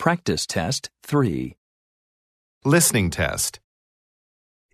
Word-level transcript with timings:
Practice 0.00 0.46
Test 0.46 0.88
3. 1.02 1.58
Listening 2.64 3.10
test. 3.10 3.60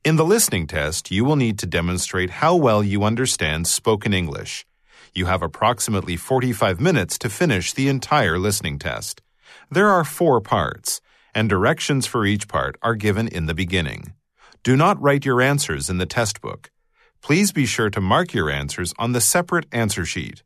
In 0.04 0.14
the 0.14 0.24
listening 0.24 0.68
test, 0.68 1.10
you 1.10 1.24
will 1.24 1.34
need 1.34 1.58
to 1.58 1.66
demonstrate 1.66 2.38
how 2.38 2.54
well 2.54 2.80
you 2.84 3.02
understand 3.02 3.66
spoken 3.66 4.14
English. 4.14 4.64
You 5.14 5.26
have 5.26 5.42
approximately 5.42 6.14
45 6.16 6.80
minutes 6.80 7.18
to 7.18 7.28
finish 7.28 7.72
the 7.72 7.88
entire 7.88 8.38
listening 8.38 8.78
test. 8.78 9.20
There 9.68 9.88
are 9.88 10.04
four 10.04 10.40
parts, 10.40 11.00
and 11.34 11.48
directions 11.48 12.06
for 12.06 12.24
each 12.24 12.46
part 12.46 12.78
are 12.80 12.94
given 12.94 13.26
in 13.26 13.46
the 13.46 13.60
beginning. 13.62 14.14
Do 14.62 14.76
not 14.76 15.02
write 15.02 15.24
your 15.24 15.42
answers 15.42 15.90
in 15.90 15.98
the 15.98 16.06
test 16.06 16.40
book. 16.40 16.70
Please 17.20 17.50
be 17.50 17.66
sure 17.66 17.90
to 17.90 18.00
mark 18.00 18.32
your 18.32 18.48
answers 18.48 18.94
on 18.96 19.10
the 19.10 19.20
separate 19.20 19.66
answer 19.72 20.04
sheet. 20.04 20.44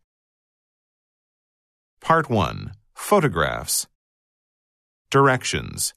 Part 2.00 2.30
1 2.30 2.72
Photographs. 2.94 3.86
Directions. 5.10 5.92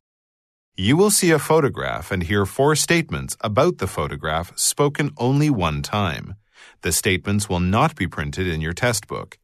You 0.75 0.97
will 0.97 1.11
see 1.11 1.29
a 1.29 1.37
photograph 1.37 2.11
and 2.11 2.23
hear 2.23 2.47
four 2.47 2.75
statements 2.75 3.37
about 3.41 3.77
the 3.77 3.85
photograph 3.85 4.57
spoken 4.57 5.11
only 5.19 5.51
one 5.51 5.83
time. 5.83 6.33
The 6.81 6.91
statements 6.91 7.47
will 7.47 7.59
not 7.59 7.95
be 7.95 8.07
printed 8.07 8.47
in 8.47 8.59
your 8.59 8.73
test 8.73 9.07
book. 9.07 9.37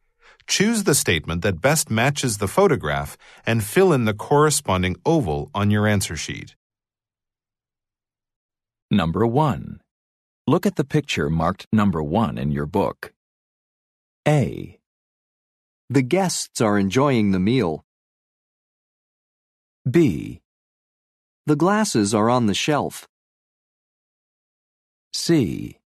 Choose 0.48 0.86
the 0.86 0.96
statement 0.96 1.44
that 1.44 1.62
best 1.62 1.92
matches 1.92 2.40
the 2.40 2.48
photograph 2.48 3.16
and 3.46 3.64
fill 3.64 3.94
in 3.94 4.06
the 4.06 4.16
corresponding 4.16 4.96
oval 5.06 5.52
on 5.54 5.70
your 5.70 5.86
answer 5.86 6.16
sheet. 6.16 6.56
Number 8.90 9.28
1. 9.28 9.82
Look 10.48 10.66
at 10.66 10.78
the 10.78 10.84
picture 10.84 11.30
marked 11.30 11.68
number 11.72 12.02
1 12.02 12.40
in 12.40 12.52
your 12.52 12.66
book. 12.66 13.14
A, 14.28 14.80
The 15.92 16.02
guests 16.02 16.60
are 16.60 16.80
enjoying 16.80 17.30
the 17.34 17.40
meal. 17.40 17.86
B, 19.90 20.42
The 21.46 21.56
glasses 21.56 22.14
are 22.14 22.30
on 22.30 22.48
the 22.48 22.54
shelf. 22.54 23.08
C, 25.14 25.80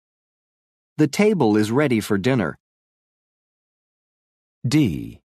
The 0.97 1.07
table 1.07 1.57
is 1.57 1.71
ready 1.71 1.99
for 1.99 2.17
dinner. 2.17 2.57
D, 4.65 5.19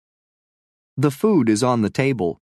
The 0.96 1.10
food 1.10 1.48
is 1.48 1.62
on 1.62 1.82
the 1.82 1.90
table. 1.90 2.40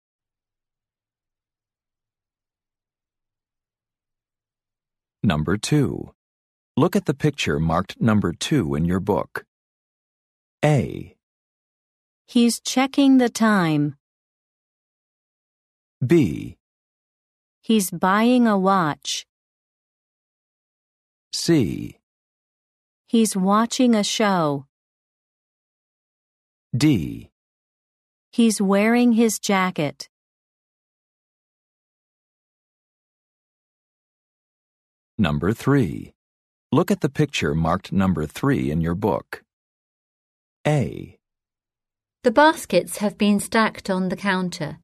Number 5.24 5.58
2. 5.58 6.12
Look 6.76 6.96
at 6.96 7.06
the 7.06 7.14
picture 7.14 7.60
marked 7.60 8.02
number 8.02 8.34
2 8.34 8.76
in 8.76 8.86
your 8.86 9.00
book. 9.00 9.46
A, 10.64 11.16
He's 12.28 12.60
checking 12.60 13.18
the 13.18 13.30
time. 13.30 13.96
B, 16.06 16.58
He's 17.62 17.92
buying 17.92 18.48
a 18.48 18.58
watch. 18.58 19.26
C, 21.34 21.98
He's 23.08 23.36
watching 23.36 23.96
a 23.96 24.04
show. 24.04 24.66
D, 26.76 27.32
He's 28.32 28.62
wearing 28.62 29.14
his 29.14 29.40
jacket. 29.40 30.08
Number 35.18 35.52
3. 35.52 36.14
Look 36.72 36.92
at 36.92 37.02
the 37.02 37.10
picture 37.10 37.54
marked 37.54 37.92
number 37.92 38.26
3 38.26 38.72
in 38.72 38.80
your 38.80 38.96
book. 38.96 39.44
A, 40.66 41.18
The 42.24 42.32
baskets 42.32 42.98
have 42.98 43.18
been 43.18 43.40
stacked 43.40 43.90
on 43.90 44.10
the 44.10 44.16
counter. 44.16 44.78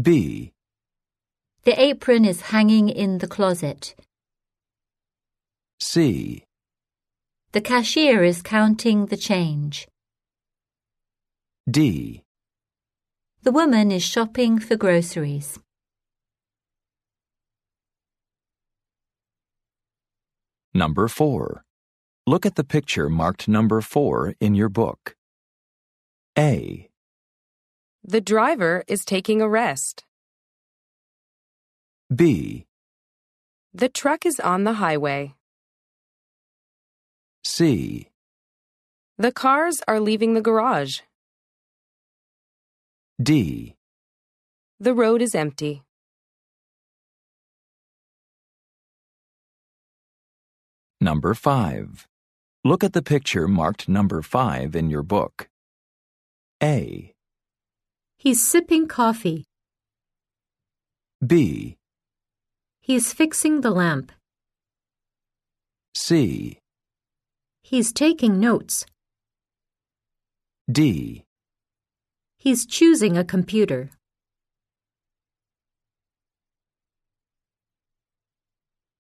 B, 0.00 0.52
The 1.64 1.80
apron 1.80 2.24
is 2.24 2.52
hanging 2.52 2.88
in 2.88 3.18
the 3.18 3.26
closet. 3.26 3.96
C, 5.80 6.44
The 7.50 7.60
cashier 7.60 8.22
is 8.22 8.40
counting 8.42 9.06
the 9.06 9.16
change. 9.16 9.88
D, 11.68 12.22
The 13.42 13.50
woman 13.50 13.90
is 13.90 14.04
shopping 14.04 14.60
for 14.60 14.76
groceries. 14.76 15.58
Number 20.74 21.08
4. 21.08 21.64
Look 22.26 22.46
at 22.46 22.54
the 22.54 22.62
picture 22.62 23.08
marked 23.08 23.48
number 23.48 23.80
4 23.80 24.34
in 24.38 24.54
your 24.54 24.68
book. 24.68 25.16
A, 26.38 26.87
The 28.04 28.20
driver 28.20 28.84
is 28.86 29.04
taking 29.04 29.42
a 29.42 29.48
rest. 29.48 30.04
B, 32.14 32.66
The 33.74 33.88
truck 33.88 34.24
is 34.24 34.40
on 34.40 34.64
the 34.64 34.74
highway. 34.74 35.34
C, 37.44 38.10
The 39.18 39.32
cars 39.32 39.82
are 39.86 40.00
leaving 40.00 40.34
the 40.34 40.40
garage. 40.40 41.00
D, 43.22 43.76
The 44.80 44.94
road 44.94 45.20
is 45.20 45.34
empty. 45.34 45.82
Number 51.00 51.34
5. 51.34 52.06
Look 52.64 52.82
at 52.82 52.92
the 52.92 53.02
picture 53.02 53.46
marked 53.46 53.88
number 53.88 54.22
5 54.22 54.74
in 54.74 54.90
your 54.90 55.02
book. 55.02 55.48
A, 56.62 57.14
He's 58.18 58.44
sipping 58.44 58.88
coffee. 58.88 59.44
B, 61.24 61.76
He's 62.80 63.12
fixing 63.12 63.60
the 63.60 63.70
lamp. 63.70 64.10
C, 65.94 66.58
He's 67.62 67.92
taking 67.92 68.40
notes. 68.40 68.86
D, 70.70 71.24
He's 72.38 72.66
choosing 72.66 73.16
a 73.16 73.24
computer. 73.24 73.90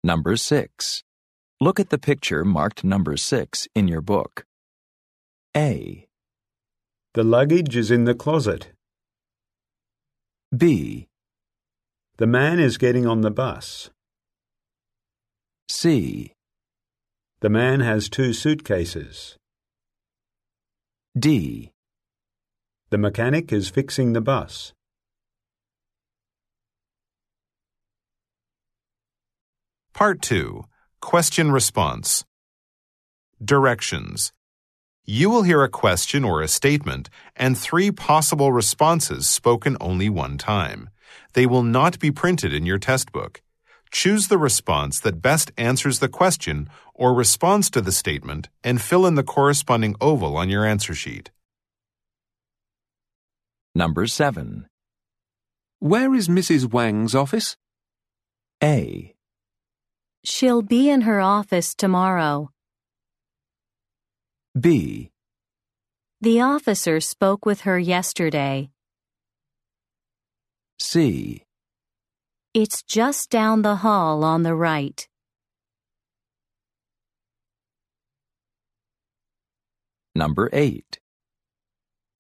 Number 0.04 0.36
6. 0.36 1.02
Look 1.60 1.80
at 1.80 1.90
the 1.90 1.98
picture 1.98 2.44
marked 2.44 2.84
number 2.84 3.16
6 3.16 3.66
in 3.74 3.88
your 3.88 4.00
book. 4.00 4.44
A, 5.56 6.06
The 7.14 7.24
luggage 7.24 7.76
is 7.76 7.90
in 7.90 8.04
the 8.04 8.14
closet. 8.14 8.68
B, 10.56 11.08
The 12.16 12.26
man 12.26 12.58
is 12.58 12.78
getting 12.78 13.06
on 13.06 13.20
the 13.20 13.30
bus. 13.30 13.90
C, 15.70 16.32
The 17.40 17.50
man 17.50 17.80
has 17.80 18.08
two 18.08 18.32
suitcases. 18.32 19.36
D, 21.18 21.70
The 22.88 22.96
mechanic 22.96 23.52
is 23.52 23.68
fixing 23.68 24.14
the 24.14 24.22
bus. 24.22 24.72
Part 29.92 30.22
2 30.22 30.64
Question 31.02 31.52
Response. 31.52 32.24
Directions. 33.44 34.32
You 35.10 35.30
will 35.30 35.42
hear 35.42 35.62
a 35.62 35.70
question 35.70 36.22
or 36.22 36.42
a 36.42 36.48
statement 36.48 37.08
and 37.34 37.56
three 37.56 37.90
possible 37.90 38.52
responses 38.52 39.26
spoken 39.26 39.74
only 39.80 40.10
one 40.10 40.36
time. 40.36 40.90
They 41.32 41.46
will 41.46 41.62
not 41.62 41.98
be 41.98 42.10
printed 42.10 42.52
in 42.52 42.66
your 42.66 42.76
test 42.76 43.10
book. 43.10 43.40
Choose 43.90 44.28
the 44.28 44.36
response 44.36 45.00
that 45.00 45.22
best 45.22 45.50
answers 45.56 46.00
the 46.00 46.10
question 46.10 46.68
or 46.92 47.14
responds 47.14 47.70
to 47.70 47.80
the 47.80 47.90
statement 47.90 48.50
and 48.62 48.82
fill 48.82 49.06
in 49.06 49.14
the 49.14 49.22
corresponding 49.22 49.96
oval 49.98 50.36
on 50.36 50.50
your 50.50 50.66
answer 50.66 50.94
sheet. 50.94 51.30
Number 53.74 54.06
7. 54.06 54.66
Where 55.78 56.14
is 56.14 56.28
Mrs. 56.28 56.70
Wang's 56.70 57.14
office? 57.14 57.56
A, 58.62 59.14
She'll 60.22 60.60
be 60.60 60.90
in 60.90 61.02
her 61.02 61.22
office 61.22 61.74
tomorrow. 61.74 62.50
B, 64.58 65.10
The 66.20 66.40
officer 66.40 67.00
spoke 67.00 67.44
with 67.44 67.60
her 67.60 67.78
yesterday. 67.78 68.70
C, 70.80 71.44
It's 72.54 72.82
just 72.82 73.30
down 73.30 73.62
the 73.62 73.76
hall 73.76 74.24
on 74.24 74.42
the 74.42 74.54
right. 74.54 75.06
Number 80.14 80.48
8. 80.52 80.98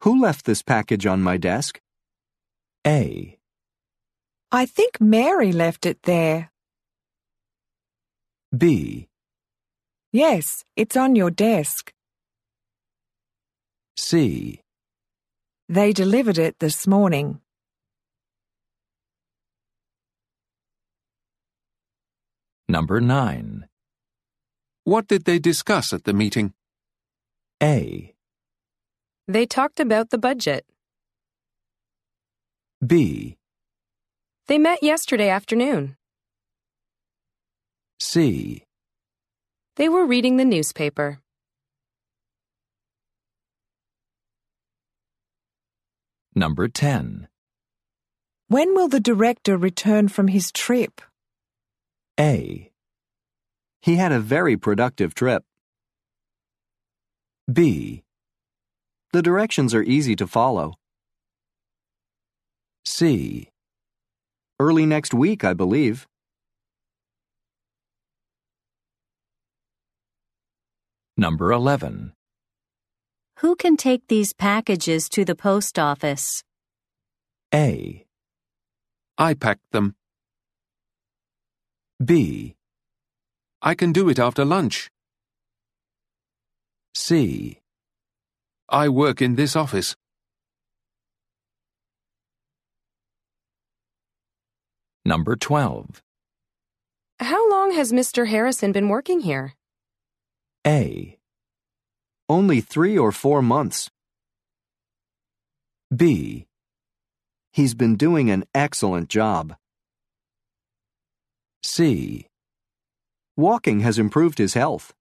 Who 0.02 0.20
left 0.20 0.44
this 0.44 0.62
package 0.62 1.06
on 1.06 1.22
my 1.22 1.38
desk? 1.38 1.80
A, 2.86 3.38
I 4.52 4.66
think 4.66 5.00
Mary 5.00 5.50
left 5.52 5.86
it 5.86 6.02
there. 6.02 6.50
B, 8.56 9.08
Yes, 10.12 10.64
it's 10.76 10.96
on 10.96 11.16
your 11.16 11.30
desk. 11.30 11.92
C. 13.98 14.60
They 15.68 15.92
delivered 15.92 16.38
it 16.38 16.60
this 16.60 16.86
morning. 16.86 17.40
Number 22.68 23.00
9. 23.00 23.66
What 24.84 25.08
did 25.08 25.24
they 25.24 25.40
discuss 25.40 25.92
at 25.92 26.04
the 26.04 26.12
meeting? 26.12 26.54
A. 27.60 28.14
They 29.26 29.46
talked 29.46 29.80
about 29.80 30.10
the 30.10 30.18
budget. 30.18 30.64
B. 32.86 33.36
They 34.46 34.58
met 34.58 34.80
yesterday 34.80 35.28
afternoon. 35.28 35.96
C. 37.98 38.64
They 39.74 39.88
were 39.88 40.06
reading 40.06 40.36
the 40.36 40.44
newspaper. 40.44 41.18
Number 46.38 46.68
10. 46.68 47.26
When 48.46 48.72
will 48.76 48.86
the 48.86 49.00
director 49.00 49.56
return 49.56 50.06
from 50.06 50.28
his 50.28 50.52
trip? 50.52 51.00
A. 52.20 52.70
He 53.82 53.96
had 53.96 54.12
a 54.12 54.20
very 54.20 54.56
productive 54.56 55.16
trip. 55.16 55.42
B. 57.52 58.04
The 59.12 59.20
directions 59.20 59.74
are 59.74 59.82
easy 59.82 60.14
to 60.14 60.28
follow. 60.28 60.74
C. 62.84 63.50
Early 64.60 64.86
next 64.86 65.12
week, 65.12 65.42
I 65.42 65.54
believe. 65.54 66.06
Number 71.16 71.50
11. 71.50 72.12
Who 73.40 73.54
can 73.54 73.76
take 73.76 74.08
these 74.08 74.32
packages 74.32 75.08
to 75.10 75.24
the 75.24 75.36
post 75.36 75.78
office? 75.78 76.42
A. 77.54 78.04
I 79.16 79.34
packed 79.34 79.70
them. 79.70 79.94
B. 82.04 82.56
I 83.62 83.76
can 83.76 83.92
do 83.92 84.08
it 84.08 84.18
after 84.18 84.44
lunch. 84.44 84.90
C. 86.96 87.60
I 88.68 88.88
work 88.88 89.22
in 89.22 89.36
this 89.36 89.54
office. 89.54 89.94
Number 95.04 95.36
12. 95.36 96.02
How 97.20 97.48
long 97.48 97.70
has 97.70 97.92
Mr. 97.92 98.26
Harrison 98.26 98.72
been 98.72 98.88
working 98.88 99.20
here? 99.20 99.54
A. 100.66 101.17
Only 102.28 102.60
three 102.60 102.98
or 102.98 103.10
four 103.10 103.40
months. 103.40 103.90
B. 105.94 106.46
He's 107.52 107.74
been 107.74 107.96
doing 107.96 108.30
an 108.30 108.44
excellent 108.54 109.08
job. 109.08 109.56
C. 111.62 112.26
Walking 113.36 113.80
has 113.80 113.98
improved 113.98 114.38
his 114.38 114.54
health. 114.54 114.92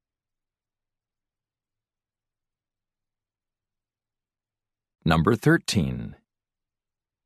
Number 5.04 5.36
13. 5.36 6.16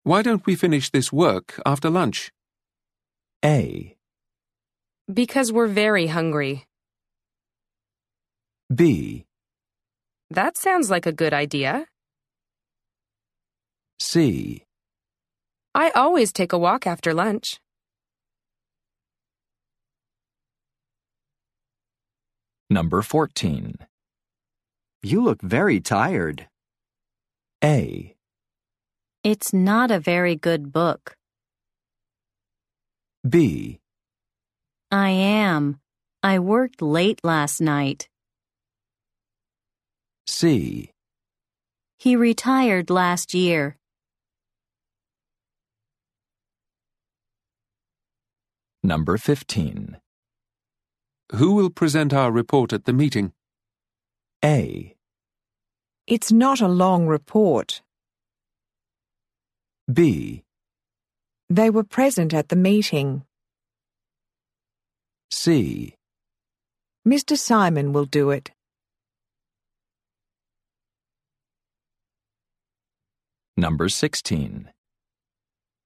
Why 0.04 0.21
don't 0.21 0.45
we 0.45 0.56
finish 0.56 0.89
this 0.89 1.12
work 1.13 1.59
after 1.65 1.89
lunch? 1.89 2.31
A. 3.45 3.95
Because 5.12 5.51
we're 5.51 5.68
very 5.68 6.07
hungry. 6.07 6.65
B. 8.74 9.25
That 10.31 10.56
sounds 10.56 10.89
like 10.89 11.06
a 11.06 11.12
good 11.12 11.33
idea. 11.33 11.88
C. 14.00 14.63
I 15.75 15.89
always 15.89 16.31
take 16.31 16.54
a 16.54 16.57
walk 16.57 16.88
after 16.88 17.13
lunch. 17.13 17.60
Number 22.69 23.01
14. 23.01 23.75
You 25.04 25.22
look 25.22 25.42
very 25.42 25.81
tired. 25.81 26.48
A. 27.62 28.16
It's 29.25 29.51
not 29.51 29.92
a 29.92 30.00
very 30.00 30.38
good 30.38 30.72
book. 30.72 31.18
B. 33.28 33.81
I 34.89 35.10
am. 35.10 35.81
I 36.24 36.39
worked 36.39 36.81
late 36.81 37.19
last 37.25 37.60
night. 37.60 38.07
C. 40.31 40.94
He 42.00 42.16
retired 42.16 42.89
last 42.89 43.33
year. 43.33 43.75
Number 48.81 49.18
15. 49.18 49.98
Who 51.33 51.54
will 51.54 51.69
present 51.69 52.13
our 52.13 52.31
report 52.31 52.72
at 52.72 52.86
the 52.86 52.94
meeting? 52.94 53.33
A. 54.44 54.95
It's 56.07 56.31
not 56.31 56.62
a 56.62 56.68
long 56.69 57.07
report. 57.07 57.81
B. 59.92 60.44
They 61.50 61.69
were 61.69 61.83
present 61.83 62.33
at 62.33 62.48
the 62.48 62.56
meeting. 62.56 63.25
C. 65.30 65.95
Mr. 67.06 67.38
Simon 67.38 67.92
will 67.92 68.06
do 68.06 68.31
it. 68.31 68.51
Number 73.57 73.89
16. 73.89 74.71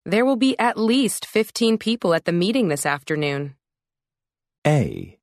There 0.05 0.23
will 0.23 0.35
be 0.35 0.57
at 0.59 0.77
least 0.77 1.25
15 1.25 1.79
people 1.79 2.13
at 2.13 2.25
the 2.25 2.31
meeting 2.31 2.67
this 2.67 2.85
afternoon. 2.85 3.55
A. 4.67 5.17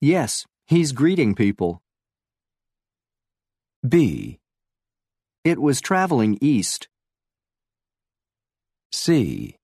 Yes, 0.00 0.46
he's 0.66 0.92
greeting 0.92 1.34
people. 1.34 1.80
B. 3.88 4.40
It 5.44 5.60
was 5.60 5.80
traveling 5.80 6.38
east. 6.40 6.88
C. 8.92 9.56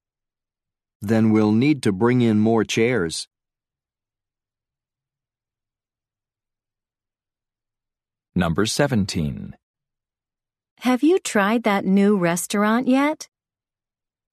Then 1.03 1.31
we'll 1.31 1.53
need 1.53 1.83
to 1.83 1.93
bring 1.93 2.21
in 2.21 2.39
more 2.39 2.63
chairs. 2.63 3.27
Number 8.37 8.65
17. 8.65 9.55
Have 10.85 11.03
you 11.03 11.19
tried 11.19 11.63
that 11.63 11.87
new 11.87 12.19
restaurant 12.19 12.89
yet? 12.89 13.27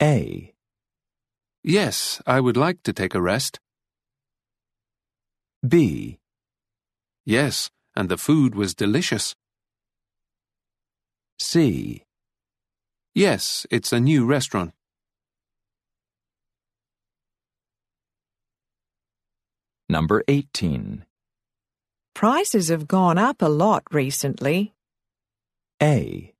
A. 0.02 0.54
Yes, 1.64 2.22
I 2.28 2.42
would 2.42 2.58
like 2.58 2.84
to 2.84 2.92
take 2.92 3.16
a 3.16 3.22
rest. 3.22 3.62
B. 5.66 6.20
Yes, 7.24 7.70
and 7.96 8.10
the 8.10 8.18
food 8.18 8.54
was 8.54 8.76
delicious. 8.76 9.34
C. 11.40 12.04
Yes, 13.16 13.66
it's 13.72 13.94
a 13.94 14.02
new 14.02 14.26
restaurant. 14.26 14.74
Number 19.88 20.22
18. 20.28 21.06
Prices 22.14 22.68
have 22.68 22.90
gone 22.90 23.18
up 23.18 23.42
a 23.42 23.48
lot 23.48 23.84
recently. 23.90 24.74
A. 25.82 26.31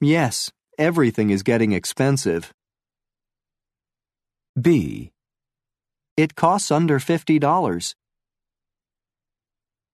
Yes, 0.00 0.50
everything 0.78 1.30
is 1.30 1.42
getting 1.42 1.72
expensive. 1.72 2.52
B. 4.60 5.12
It 6.16 6.34
costs 6.34 6.70
under 6.70 6.98
$50. 6.98 7.94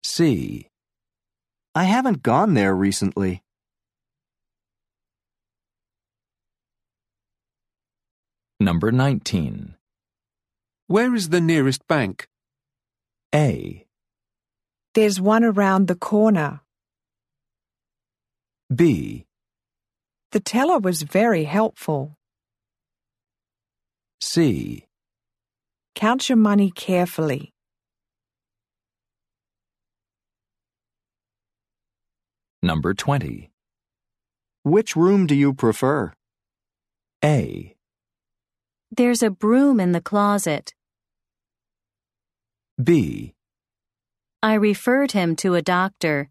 C. 0.03 0.69
I 1.75 1.85
haven't 1.85 2.23
gone 2.23 2.55
there 2.55 2.75
recently. 2.75 3.43
Number 8.59 8.91
19. 8.91 9.75
Where 10.87 11.15
is 11.15 11.29
the 11.29 11.41
nearest 11.41 11.87
bank? 11.87 12.27
A. 13.35 13.87
There's 14.95 15.21
one 15.21 15.45
around 15.45 15.89
the 15.89 15.95
corner. 15.95 16.61
B. 18.75 19.27
The 20.33 20.41
teller 20.41 20.79
was 20.79 21.03
very 21.03 21.45
helpful. 21.45 22.17
C. 24.21 24.87
Count 25.97 26.29
your 26.29 26.37
money 26.39 26.71
carefully. 26.71 27.53
Number 32.63 32.95
20. 32.95 33.51
Which 34.63 34.95
room 34.95 35.27
do 35.27 35.35
you 35.35 35.53
prefer? 35.53 36.13
A. 37.25 37.75
There's 38.93 39.23
a 39.23 39.31
broom 39.31 39.81
in 39.81 39.93
the 39.93 40.01
closet. 40.01 40.75
B. 42.83 43.35
I 44.43 44.55
referred 44.55 45.13
him 45.13 45.35
to 45.37 45.55
a 45.55 45.63
doctor. 45.63 46.31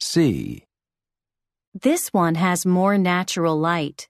C. 0.00 0.64
This 1.74 2.08
one 2.12 2.34
has 2.34 2.66
more 2.66 2.98
natural 2.98 3.56
light. 3.56 4.08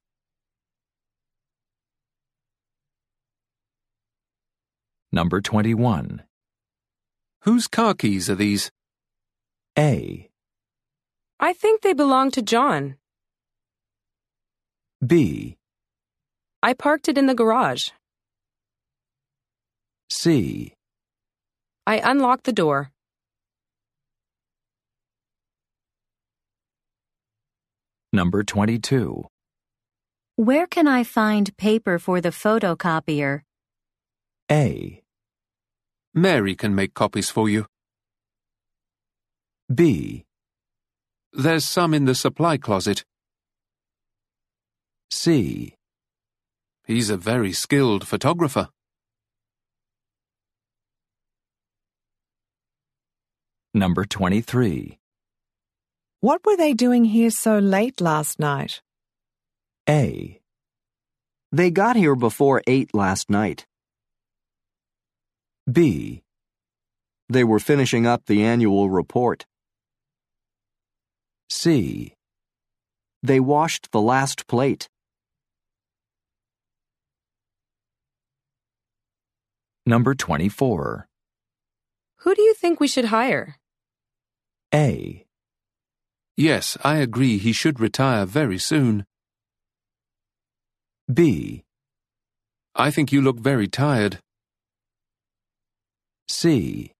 Number 5.12 5.42
21. 5.42 6.22
Whose 7.42 7.66
car 7.66 7.92
keys 7.92 8.30
are 8.30 8.34
these? 8.34 8.70
A. 9.78 10.30
I 11.38 11.52
think 11.52 11.82
they 11.82 11.92
belong 11.92 12.30
to 12.30 12.40
John. 12.40 12.96
B. 15.06 15.58
I 16.62 16.72
parked 16.72 17.08
it 17.10 17.18
in 17.18 17.26
the 17.26 17.34
garage. 17.34 17.90
C. 20.08 20.72
I 21.86 21.98
unlocked 21.98 22.44
the 22.44 22.52
door. 22.52 22.90
Number 28.12 28.42
22. 28.42 29.24
Where 30.36 30.66
can 30.66 30.88
I 30.88 31.04
find 31.04 31.56
paper 31.56 31.98
for 31.98 32.20
the 32.20 32.30
photocopier? 32.30 33.42
A. 34.50 35.02
Mary 36.12 36.56
can 36.56 36.74
make 36.74 36.92
copies 36.92 37.30
for 37.30 37.48
you. 37.48 37.66
B. 39.72 40.24
There's 41.32 41.64
some 41.64 41.94
in 41.94 42.04
the 42.04 42.16
supply 42.16 42.56
closet. 42.56 43.04
C. 45.12 45.76
He's 46.86 47.10
a 47.10 47.16
very 47.16 47.52
skilled 47.52 48.08
photographer. 48.08 48.68
Number 53.72 54.04
23. 54.04 54.99
What 56.22 56.44
were 56.44 56.56
they 56.56 56.74
doing 56.74 57.06
here 57.06 57.30
so 57.30 57.58
late 57.58 57.98
last 57.98 58.38
night? 58.38 58.82
A. 59.88 60.38
They 61.50 61.70
got 61.70 61.96
here 61.96 62.14
before 62.14 62.62
8 62.66 62.94
last 62.94 63.30
night. 63.30 63.64
B. 65.70 66.22
They 67.30 67.42
were 67.42 67.58
finishing 67.58 68.06
up 68.06 68.26
the 68.26 68.44
annual 68.44 68.90
report. 68.90 69.46
C. 71.48 72.14
They 73.22 73.40
washed 73.40 73.90
the 73.90 74.02
last 74.02 74.46
plate. 74.46 74.90
Number 79.86 80.14
24. 80.14 81.08
Who 82.18 82.34
do 82.34 82.42
you 82.42 82.52
think 82.52 82.78
we 82.78 82.88
should 82.88 83.06
hire? 83.06 83.56
A. 84.74 85.24
Yes, 86.40 86.78
I 86.82 86.96
agree 86.96 87.36
he 87.36 87.52
should 87.52 87.80
retire 87.80 88.24
very 88.24 88.56
soon. 88.56 89.04
B. 91.12 91.64
I 92.74 92.90
think 92.90 93.12
you 93.12 93.20
look 93.20 93.38
very 93.38 93.68
tired. 93.68 94.20
C. 96.30 96.94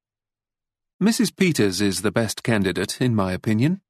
Mrs. 1.02 1.34
Peters 1.34 1.80
is 1.80 2.02
the 2.02 2.12
best 2.12 2.42
candidate, 2.42 3.00
in 3.00 3.14
my 3.14 3.32
opinion. 3.32 3.80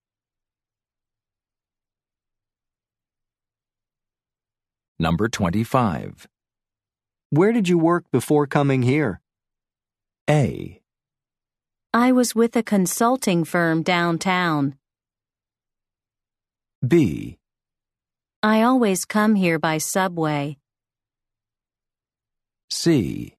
Number 5.00 5.28
25. 5.28 6.28
Where 7.30 7.50
did 7.50 7.68
you 7.68 7.76
work 7.76 8.04
before 8.12 8.46
coming 8.46 8.82
here? 8.82 9.20
A. 10.28 10.80
I 11.92 12.12
was 12.12 12.36
with 12.36 12.54
a 12.54 12.62
consulting 12.62 13.42
firm 13.42 13.82
downtown. 13.82 14.76
B. 16.86 17.36
I 18.42 18.62
always 18.62 19.04
come 19.04 19.34
here 19.34 19.58
by 19.58 19.76
subway. 19.76 20.56
C. 22.70 23.34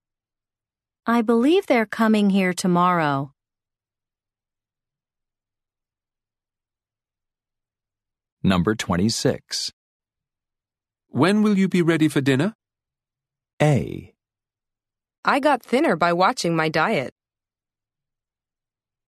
I 1.07 1.23
believe 1.23 1.65
they're 1.65 1.87
coming 1.87 2.29
here 2.29 2.53
tomorrow. 2.53 3.33
Number 8.43 8.75
26. 8.75 9.71
When 11.09 11.41
will 11.41 11.57
you 11.57 11.67
be 11.67 11.81
ready 11.81 12.07
for 12.07 12.21
dinner? 12.21 12.53
A. 13.61 14.13
I 15.25 15.39
got 15.39 15.63
thinner 15.63 15.95
by 15.95 16.13
watching 16.13 16.55
my 16.55 16.69
diet. 16.69 17.13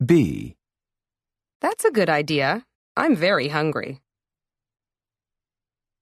B. 0.04 0.56
That's 1.60 1.84
a 1.84 1.90
good 1.90 2.08
idea. 2.10 2.64
I'm 2.96 3.16
very 3.16 3.48
hungry. 3.48 4.00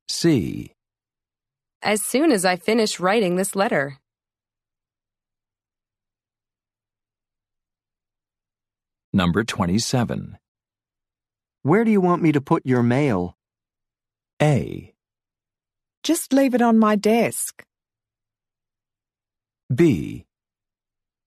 C. 0.08 0.72
As 1.82 2.02
soon 2.02 2.32
as 2.32 2.44
I 2.44 2.56
finish 2.56 3.00
writing 3.00 3.36
this 3.36 3.54
letter. 3.54 3.98
Number 9.12 9.44
27. 9.44 10.38
Where 11.62 11.84
do 11.84 11.90
you 11.90 12.00
want 12.00 12.22
me 12.22 12.32
to 12.32 12.40
put 12.40 12.64
your 12.64 12.82
mail? 12.82 13.36
A. 14.40 14.94
Just 16.02 16.32
leave 16.32 16.54
it 16.54 16.62
on 16.62 16.78
my 16.78 16.94
desk. 16.94 17.64
B. 19.74 20.26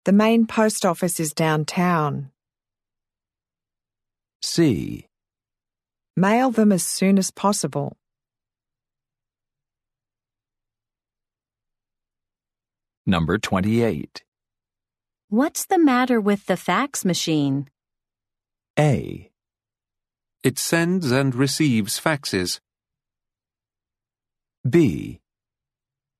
The 0.06 0.14
main 0.14 0.48
post 0.48 0.86
office 0.86 1.20
is 1.20 1.34
downtown. 1.34 2.32
C. 4.42 5.08
Mail 6.16 6.52
them 6.52 6.72
as 6.72 6.84
soon 6.84 7.18
as 7.18 7.32
possible. 7.32 7.99
Number 13.06 13.38
28. 13.38 14.24
What's 15.30 15.66
the 15.66 15.80
matter 15.80 16.20
with 16.20 16.46
the 16.46 16.58
fax 16.58 17.06
machine? 17.06 17.70
A. 18.78 19.30
It 20.44 20.58
sends 20.58 21.12
and 21.12 21.36
receives 21.36 22.00
faxes. 22.00 22.60
B. 24.68 25.20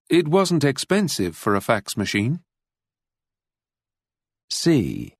It 0.10 0.28
wasn't 0.28 0.64
expensive 0.64 1.36
for 1.36 1.56
a 1.56 1.62
fax 1.62 1.96
machine. 1.96 2.42
C. 4.50 5.16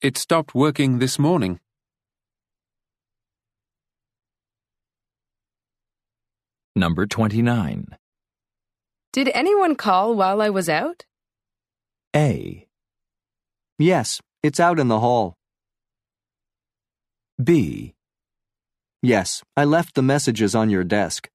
It 0.00 0.18
stopped 0.18 0.54
working 0.54 0.98
this 0.98 1.18
morning. 1.18 1.60
Number 6.74 7.06
29. 7.06 7.96
Did 9.16 9.30
anyone 9.32 9.76
call 9.76 10.14
while 10.14 10.42
I 10.42 10.50
was 10.50 10.68
out? 10.68 11.06
A. 12.14 12.68
Yes, 13.78 14.20
it's 14.42 14.60
out 14.60 14.78
in 14.78 14.88
the 14.88 15.00
hall. 15.00 15.38
B. 17.42 17.94
Yes, 19.00 19.42
I 19.56 19.64
left 19.64 19.94
the 19.94 20.02
messages 20.02 20.54
on 20.54 20.68
your 20.68 20.84
desk. 20.84 21.30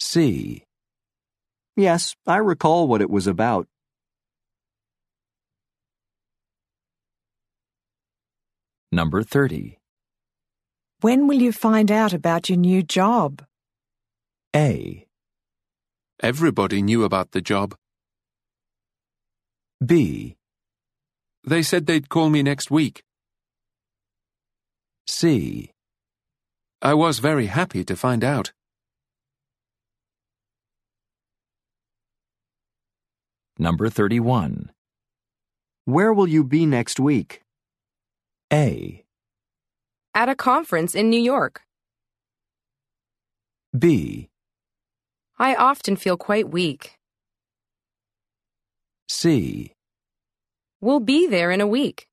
C. 0.00 0.64
Yes, 1.76 2.14
I 2.26 2.36
recall 2.36 2.86
what 2.86 3.00
it 3.00 3.08
was 3.08 3.26
about. 3.26 3.66
Number 8.92 9.22
30. 9.22 9.78
When 11.00 11.26
will 11.26 11.40
you 11.40 11.52
find 11.52 11.90
out 11.90 12.12
about 12.12 12.50
your 12.50 12.58
new 12.58 12.82
job? 12.82 13.42
A. 14.54 15.06
Everybody 16.22 16.82
knew 16.82 17.04
about 17.04 17.32
the 17.32 17.40
job. 17.40 17.74
B. 19.84 20.36
They 21.44 21.62
said 21.62 21.86
they'd 21.86 22.10
call 22.10 22.28
me 22.28 22.42
next 22.42 22.70
week. 22.70 23.02
C. 25.06 25.72
I 26.82 26.92
was 26.92 27.20
very 27.20 27.46
happy 27.46 27.84
to 27.84 27.96
find 27.96 28.22
out. 28.22 28.52
Number 33.58 33.88
31. 33.88 34.70
Where 35.86 36.12
will 36.12 36.28
you 36.28 36.44
be 36.44 36.66
next 36.66 37.00
week? 37.00 37.40
A. 38.52 39.04
At 40.14 40.28
a 40.28 40.34
conference 40.34 40.94
in 40.94 41.08
New 41.08 41.20
York. 41.20 41.62
B. 43.78 44.29
I 45.40 45.54
often 45.54 45.96
feel 45.96 46.18
quite 46.18 46.50
weak. 46.50 46.98
C. 49.08 49.72
We'll 50.82 51.00
be 51.00 51.26
there 51.26 51.50
in 51.50 51.62
a 51.62 51.66
week. 51.66 52.08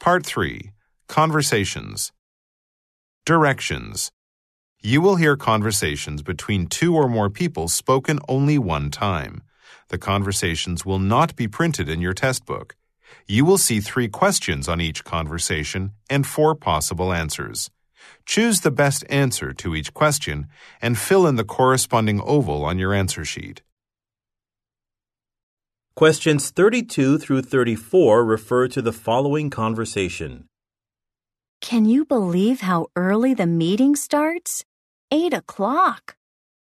Part 0.00 0.26
3 0.26 0.72
Conversations 1.06 2.10
Directions 3.24 4.10
You 4.82 5.00
will 5.00 5.14
hear 5.14 5.36
conversations 5.36 6.22
between 6.22 6.66
two 6.66 6.96
or 6.96 7.08
more 7.08 7.30
people 7.30 7.68
spoken 7.68 8.18
only 8.28 8.58
one 8.58 8.90
time. 8.90 9.42
The 9.86 9.98
conversations 9.98 10.84
will 10.84 10.98
not 10.98 11.36
be 11.36 11.46
printed 11.46 11.88
in 11.88 12.00
your 12.00 12.14
test 12.14 12.44
book. 12.44 12.74
You 13.28 13.44
will 13.44 13.58
see 13.58 13.78
three 13.78 14.08
questions 14.08 14.68
on 14.68 14.80
each 14.80 15.04
conversation 15.04 15.92
and 16.08 16.26
four 16.26 16.56
possible 16.56 17.12
answers. 17.12 17.70
Choose 18.26 18.60
the 18.60 18.70
best 18.70 19.04
answer 19.08 19.52
to 19.54 19.74
each 19.74 19.92
question 19.94 20.48
and 20.80 20.98
fill 20.98 21.26
in 21.26 21.36
the 21.36 21.44
corresponding 21.44 22.20
oval 22.20 22.64
on 22.64 22.78
your 22.78 22.94
answer 22.94 23.24
sheet. 23.24 23.62
Questions 25.96 26.50
32 26.50 27.18
through 27.18 27.42
34 27.42 28.24
refer 28.24 28.68
to 28.68 28.80
the 28.80 28.92
following 28.92 29.50
conversation. 29.50 30.46
Can 31.60 31.84
you 31.84 32.04
believe 32.06 32.62
how 32.62 32.86
early 32.96 33.34
the 33.34 33.46
meeting 33.46 33.94
starts? 33.94 34.64
Eight 35.10 35.34
o'clock. 35.34 36.16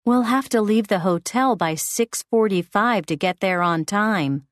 We'll 0.04 0.24
have 0.24 0.50
to 0.50 0.60
leave 0.60 0.88
the 0.88 0.98
hotel 0.98 1.56
by 1.56 1.74
6.45 1.74 3.06
to 3.06 3.16
get 3.16 3.40
there 3.40 3.62
on 3.62 3.86
time. 3.86 4.46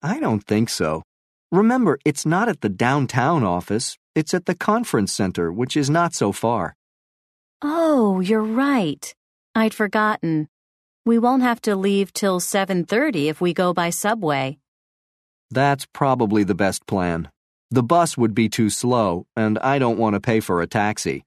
I 0.00 0.20
don't 0.20 0.44
think 0.44 0.68
so. 0.68 1.02
Remember, 1.50 1.98
it's 2.04 2.24
not 2.24 2.48
at 2.48 2.60
the 2.60 2.68
downtown 2.68 3.42
office, 3.42 3.98
it's 4.14 4.34
at 4.34 4.46
the 4.46 4.54
conference 4.54 5.12
center, 5.12 5.52
which 5.52 5.76
is 5.76 5.88
not 5.88 6.14
so 6.14 6.32
far. 6.32 6.76
Oh, 7.62 8.20
you're 8.20 8.42
right. 8.42 9.14
I'd 9.54 9.72
forgotten. 9.72 10.48
We 11.06 11.18
won't 11.18 11.42
have 11.42 11.60
to 11.62 11.74
leave 11.74 12.12
till 12.12 12.38
7.30 12.38 13.30
if 13.30 13.40
we 13.40 13.54
go 13.54 13.72
by 13.72 13.90
subway. 13.90 14.58
That's 15.50 15.86
probably 15.86 16.44
the 16.44 16.54
best 16.54 16.86
plan. 16.86 17.30
The 17.70 17.82
bus 17.82 18.18
would 18.18 18.34
be 18.34 18.50
too 18.50 18.68
slow, 18.68 19.26
and 19.34 19.58
I 19.60 19.78
don't 19.78 19.98
want 19.98 20.14
to 20.14 20.20
pay 20.20 20.40
for 20.40 20.60
a 20.60 20.66
taxi. 20.66 21.24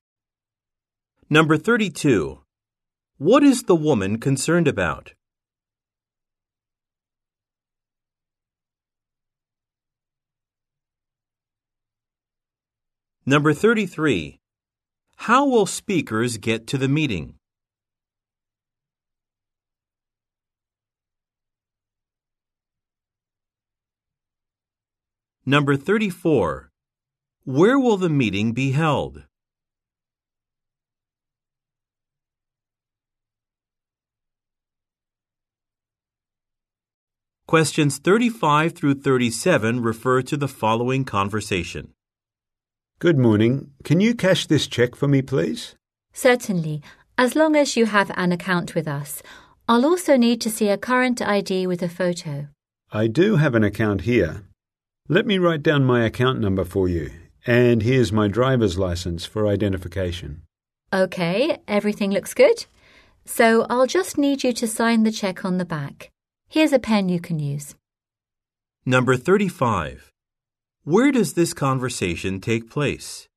Number 1.28 1.58
32. 1.58 2.40
What 3.18 3.44
is 3.44 3.64
the 3.64 3.76
woman 3.76 4.20
concerned 4.20 4.68
about? 4.68 5.15
Number 13.28 13.56
33. 13.56 14.40
How 15.16 15.48
will 15.48 15.66
speakers 15.66 16.38
get 16.38 16.68
to 16.68 16.78
the 16.78 16.88
meeting? 16.88 17.40
Number 25.44 25.76
34. 25.76 26.70
Where 27.46 27.80
will 27.80 27.98
the 27.98 28.10
meeting 28.10 28.52
be 28.52 28.74
held? 28.74 29.24
Questions 37.48 37.98
35 37.98 38.74
through 38.74 39.02
37 39.02 39.82
refer 39.82 40.22
to 40.22 40.38
the 40.38 40.48
following 40.48 41.04
conversation. 41.04 41.95
Good 43.00 43.18
morning. 43.20 43.72
Can 43.84 44.00
you 44.00 44.16
cash 44.16 44.48
this 44.48 44.68
check 44.68 44.96
for 44.96 45.06
me, 45.06 45.22
please? 45.22 45.76
Certainly, 46.14 46.82
as 47.18 47.36
long 47.36 47.54
as 47.58 47.76
you 47.76 47.88
have 47.88 48.10
an 48.16 48.32
account 48.32 48.74
with 48.74 48.88
us. 48.88 49.22
I'll 49.68 49.86
also 49.86 50.16
need 50.16 50.40
to 50.42 50.50
see 50.50 50.70
a 50.70 50.78
current 50.78 51.22
ID 51.22 51.68
with 51.68 51.84
a 51.84 51.90
photo. 51.90 52.48
I 52.94 53.08
do 53.08 53.36
have 53.36 53.54
an 53.54 53.66
account 53.66 54.02
here. 54.02 54.44
Let 55.10 55.26
me 55.26 55.38
write 55.38 55.62
down 55.62 55.84
my 55.84 56.06
account 56.06 56.40
number 56.40 56.64
for 56.64 56.88
you. 56.88 57.12
And 57.46 57.84
here's 57.84 58.14
my 58.14 58.30
driver's 58.30 58.78
license 58.78 59.26
for 59.26 59.46
identification. 59.46 60.44
Okay, 60.94 61.60
everything 61.68 62.12
looks 62.12 62.34
good. 62.34 62.66
So 63.26 63.66
I'll 63.70 63.88
just 63.88 64.18
need 64.18 64.44
you 64.44 64.54
to 64.54 64.68
sign 64.68 65.04
the 65.04 65.12
check 65.12 65.44
on 65.44 65.58
the 65.58 65.66
back. 65.66 66.12
Here's 66.48 66.72
a 66.72 66.80
pen 66.80 67.10
you 67.10 67.20
can 67.20 67.40
use. 67.40 67.76
Number 68.86 69.18
35. 69.18 70.14
Where 70.88 71.12
does 71.12 71.34
this 71.34 71.52
conversation 71.52 72.40
take 72.40 72.70
place? 72.70 73.28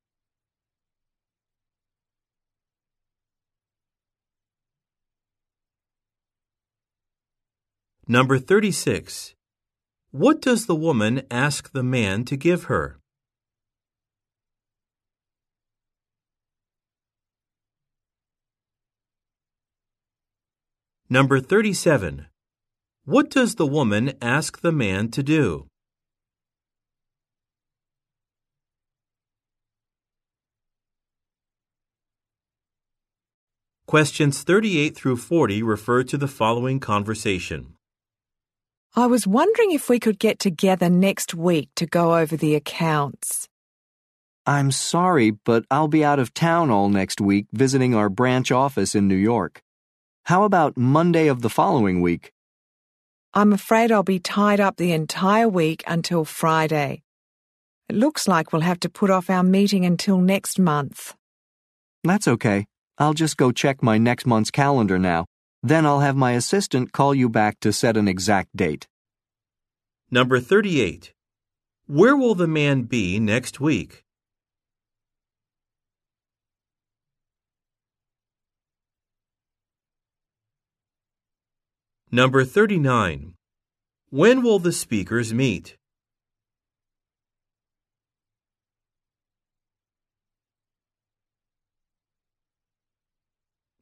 Number 8.07 8.37
36. 8.37 9.33
What 10.11 10.43
does 10.43 10.67
the 10.67 10.75
woman 10.75 11.23
ask 11.31 11.71
the 11.71 11.81
man 11.81 12.23
to 12.25 12.37
give 12.37 12.65
her? 12.65 12.99
Number 21.09 21.39
37. 21.39 22.27
What 23.05 23.31
does 23.31 23.55
the 23.55 23.65
woman 23.65 24.13
ask 24.21 24.61
the 24.61 24.71
man 24.71 25.09
to 25.09 25.23
do? 25.23 25.68
Questions 33.89 34.43
38 34.43 34.95
through 34.95 35.17
40 35.17 35.63
refer 35.63 36.03
to 36.03 36.15
the 36.15 36.27
following 36.27 36.79
conversation. 36.79 37.73
I 38.95 39.07
was 39.07 39.25
wondering 39.25 39.71
if 39.71 39.89
we 39.89 39.99
could 39.99 40.19
get 40.19 40.37
together 40.37 40.91
next 40.91 41.33
week 41.33 41.69
to 41.77 41.87
go 41.87 42.15
over 42.15 42.37
the 42.37 42.53
accounts. 42.53 43.47
I'm 44.45 44.69
sorry, 44.69 45.31
but 45.31 45.65
I'll 45.71 45.87
be 45.87 46.05
out 46.05 46.19
of 46.19 46.35
town 46.35 46.69
all 46.69 46.89
next 46.89 47.19
week 47.19 47.47
visiting 47.51 47.95
our 47.95 48.09
branch 48.09 48.51
office 48.51 48.93
in 48.93 49.07
New 49.07 49.15
York. 49.15 49.63
How 50.25 50.43
about 50.43 50.77
Monday 50.77 51.25
of 51.25 51.41
the 51.41 51.49
following 51.49 51.99
week? 51.99 52.31
I'm 53.33 53.51
afraid 53.53 53.91
I'll 53.91 54.03
be 54.03 54.19
tied 54.19 54.59
up 54.59 54.77
the 54.77 54.91
entire 54.91 55.49
week 55.49 55.83
until 55.87 56.25
Friday. 56.25 57.01
It 57.89 57.95
looks 57.95 58.27
like 58.27 58.53
we'll 58.53 58.61
have 58.61 58.81
to 58.81 58.87
put 58.87 59.09
off 59.09 59.31
our 59.31 59.41
meeting 59.41 59.83
until 59.83 60.19
next 60.19 60.59
month. 60.59 61.15
That's 62.03 62.27
okay. 62.27 62.67
I'll 63.01 63.13
just 63.13 63.37
go 63.37 63.53
check 63.53 63.81
my 63.81 63.97
next 63.97 64.25
month's 64.27 64.51
calendar 64.51 64.99
now. 64.99 65.25
Then 65.63 65.85
I'll 65.85 66.01
have 66.01 66.17
my 66.17 66.33
assistant 66.33 66.91
call 66.91 67.15
you 67.15 67.29
back 67.29 67.57
to 67.61 67.71
set 67.71 67.95
an 67.95 68.09
exact 68.09 68.57
date. 68.57 68.87
Number 70.11 70.41
38. 70.41 71.13
Where 71.87 72.17
will 72.17 72.35
the 72.35 72.47
man 72.47 72.83
be 72.83 73.17
next 73.17 73.61
week? 73.61 74.03
Number 82.11 82.43
39. 82.43 83.35
When 84.09 84.43
will 84.43 84.59
the 84.59 84.73
speakers 84.73 85.33
meet? 85.33 85.78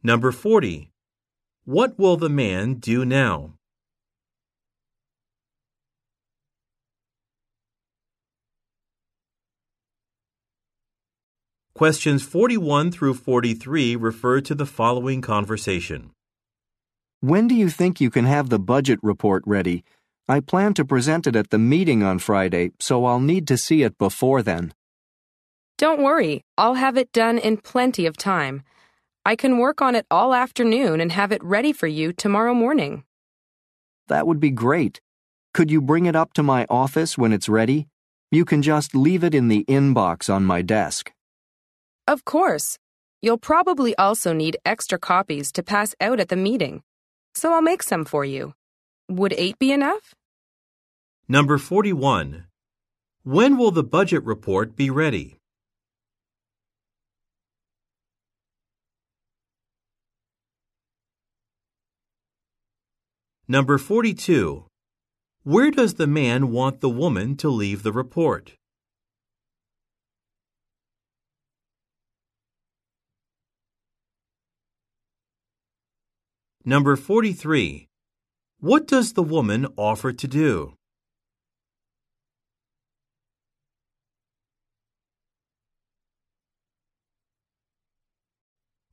Number 0.07 0.31
40. 0.31 0.89
What 1.65 1.99
will 1.99 2.15
the 2.15 2.29
man 2.29 2.75
do 2.75 3.03
now? 3.03 3.55
Questions 11.73 12.23
41 12.23 12.91
through 12.91 13.15
43 13.15 13.97
refer 13.97 14.39
to 14.39 14.55
the 14.55 14.65
following 14.65 15.19
conversation. 15.19 16.11
When 17.19 17.49
do 17.49 17.55
you 17.55 17.69
think 17.69 17.99
you 17.99 18.09
can 18.09 18.23
have 18.23 18.47
the 18.47 18.59
budget 18.59 18.99
report 19.03 19.43
ready? 19.45 19.83
I 20.29 20.39
plan 20.39 20.73
to 20.75 20.85
present 20.85 21.27
it 21.27 21.35
at 21.35 21.49
the 21.49 21.59
meeting 21.59 22.01
on 22.01 22.19
Friday, 22.19 22.71
so 22.79 23.03
I'll 23.03 23.19
need 23.19 23.45
to 23.49 23.57
see 23.57 23.83
it 23.83 23.97
before 23.97 24.41
then. 24.41 24.73
Don't 25.77 26.01
worry, 26.01 26.45
I'll 26.57 26.75
have 26.75 26.95
it 26.95 27.11
done 27.11 27.37
in 27.37 27.57
plenty 27.57 28.05
of 28.05 28.15
time. 28.15 28.63
I 29.27 29.35
can 29.35 29.57
work 29.57 29.81
on 29.81 29.93
it 29.93 30.05
all 30.09 30.33
afternoon 30.33 31.01
and 31.01 31.11
have 31.11 31.33
it 31.33 31.43
ready 31.43 31.73
for 31.73 31.85
you 31.85 32.13
tomorrow 32.13 32.53
morning. 32.53 33.03
That 34.07 34.25
would 34.25 34.39
be 34.39 34.51
great. 34.51 35.01
Could 35.53 35.69
you 35.69 35.81
bring 35.81 36.05
it 36.05 36.15
up 36.15 36.31
to 36.35 36.43
my 36.43 36.65
office 36.69 37.17
when 37.17 37.33
it's 37.33 37.49
ready? 37.49 37.89
You 38.31 38.45
can 38.45 38.61
just 38.61 38.95
leave 38.95 39.25
it 39.25 39.35
in 39.35 39.49
the 39.49 39.65
inbox 39.65 40.33
on 40.33 40.45
my 40.45 40.61
desk. 40.61 41.11
Of 42.07 42.23
course. 42.23 42.77
You'll 43.21 43.37
probably 43.37 43.93
also 43.97 44.31
need 44.31 44.55
extra 44.63 44.97
copies 44.97 45.51
to 45.51 45.61
pass 45.61 45.93
out 45.99 46.21
at 46.21 46.29
the 46.29 46.37
meeting, 46.37 46.81
so 47.35 47.51
I'll 47.51 47.61
make 47.61 47.83
some 47.83 48.05
for 48.05 48.23
you. 48.23 48.53
Would 49.09 49.33
eight 49.33 49.59
be 49.59 49.73
enough? 49.73 50.15
Number 51.27 51.57
41. 51.57 52.45
When 53.23 53.57
will 53.57 53.71
the 53.71 53.83
budget 53.83 54.23
report 54.23 54.77
be 54.77 54.89
ready? 54.89 55.37
Number 63.49 63.77
42. 63.77 64.65
Where 65.43 65.71
does 65.71 65.93
the 65.93 66.05
man 66.05 66.51
want 66.51 66.81
the 66.81 66.89
woman 66.89 67.37
to 67.37 67.47
leave 67.47 67.81
the 67.81 67.93
report? 67.93 68.57
Number 76.65 76.97
43. 76.97 77.87
What 78.59 78.85
does 78.85 79.13
the 79.13 79.23
woman 79.23 79.67
offer 79.77 80.11
to 80.11 80.27
do? 80.27 80.73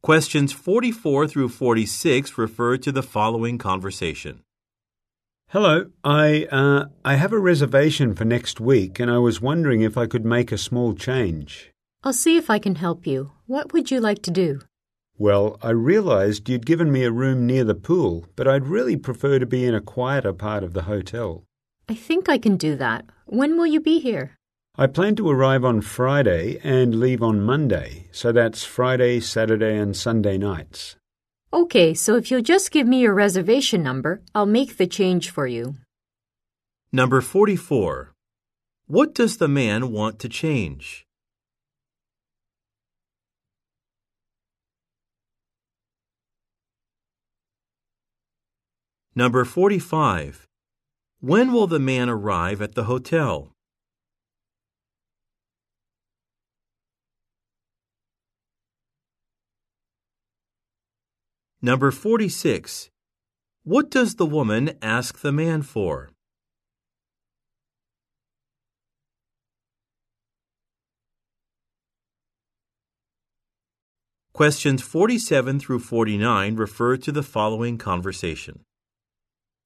Questions 0.05 0.53
44 0.53 1.27
through 1.29 1.49
46 1.49 2.37
refer 2.37 2.77
to 2.77 2.93
the 2.93 3.03
following 3.03 3.57
conversation. 3.57 4.43
Hello, 5.49 5.87
I 6.05 6.47
uh, 6.53 6.89
I 7.07 7.15
have 7.15 7.33
a 7.33 7.39
reservation 7.39 8.15
for 8.15 8.27
next 8.27 8.61
week, 8.61 9.01
and 9.01 9.11
I 9.11 9.17
was 9.17 9.41
wondering 9.41 9.81
if 9.81 9.97
I 9.97 10.07
could 10.07 10.27
make 10.27 10.53
a 10.53 10.59
small 10.59 10.93
change. 10.93 11.73
I'll 12.03 12.13
see 12.13 12.37
if 12.37 12.51
I 12.51 12.59
can 12.59 12.75
help 12.75 13.07
you. 13.07 13.33
What 13.47 13.73
would 13.73 13.91
you 13.91 13.99
like 13.99 14.21
to 14.25 14.31
do? 14.31 14.61
Well, 15.17 15.59
I 15.63 15.71
realized 15.71 16.51
you'd 16.51 16.67
given 16.67 16.93
me 16.93 17.05
a 17.05 17.11
room 17.11 17.47
near 17.47 17.65
the 17.65 17.75
pool, 17.75 18.27
but 18.37 18.47
I'd 18.47 18.67
really 18.67 18.99
prefer 18.99 19.39
to 19.39 19.47
be 19.47 19.65
in 19.65 19.75
a 19.75 19.81
quieter 19.81 20.35
part 20.35 20.63
of 20.63 20.75
the 20.75 20.83
hotel. 20.83 21.45
I 21.89 21.95
think 21.95 22.29
I 22.29 22.37
can 22.37 22.59
do 22.59 22.77
that. 22.77 23.07
When 23.25 23.57
will 23.57 23.67
you 23.67 23.81
be 23.81 24.01
here? 24.01 24.37
I 24.77 24.89
plan 24.89 25.15
to 25.17 25.31
arrive 25.31 25.65
on 25.65 25.83
Friday 25.83 26.59
and 26.65 26.99
leave 26.99 27.23
on 27.23 27.41
Monday, 27.41 28.09
so 28.11 28.33
that's 28.33 28.65
Friday, 28.65 29.21
Saturday, 29.21 29.79
and 29.79 29.97
Sunday 29.97 30.37
nights. 30.37 30.97
Okay, 31.53 31.95
so 31.95 32.17
if 32.17 32.29
you'll 32.29 32.43
just 32.43 32.73
give 32.73 32.85
me 32.85 32.99
your 32.99 33.15
reservation 33.15 33.85
number, 33.85 34.21
I'll 34.35 34.47
make 34.47 34.77
the 34.77 34.89
change 34.89 35.31
for 35.31 35.47
you. 35.47 35.77
Number 36.91 37.21
44. 37.21 38.15
What 38.89 39.15
does 39.15 39.37
the 39.37 39.47
man 39.47 39.93
want 39.93 40.19
to 40.19 40.29
change? 40.29 41.07
Number 49.15 49.45
45. 49.45 50.49
When 51.21 51.53
will 51.53 51.69
the 51.69 51.79
man 51.79 52.09
arrive 52.09 52.61
at 52.61 52.75
the 52.75 52.85
hotel? 52.85 53.54
Number 61.65 61.91
46. 61.91 62.91
What 63.63 63.91
does 63.91 64.17
the 64.17 64.27
woman 64.27 64.77
ask 64.83 65.21
the 65.21 65.33
man 65.33 65.63
for? 65.63 66.11
Questions 74.35 74.83
47 74.83 75.59
through 75.59 75.79
49 75.79 76.57
refer 76.57 76.99
to 76.99 77.11
the 77.11 77.23
following 77.23 77.79
conversation. 77.79 78.61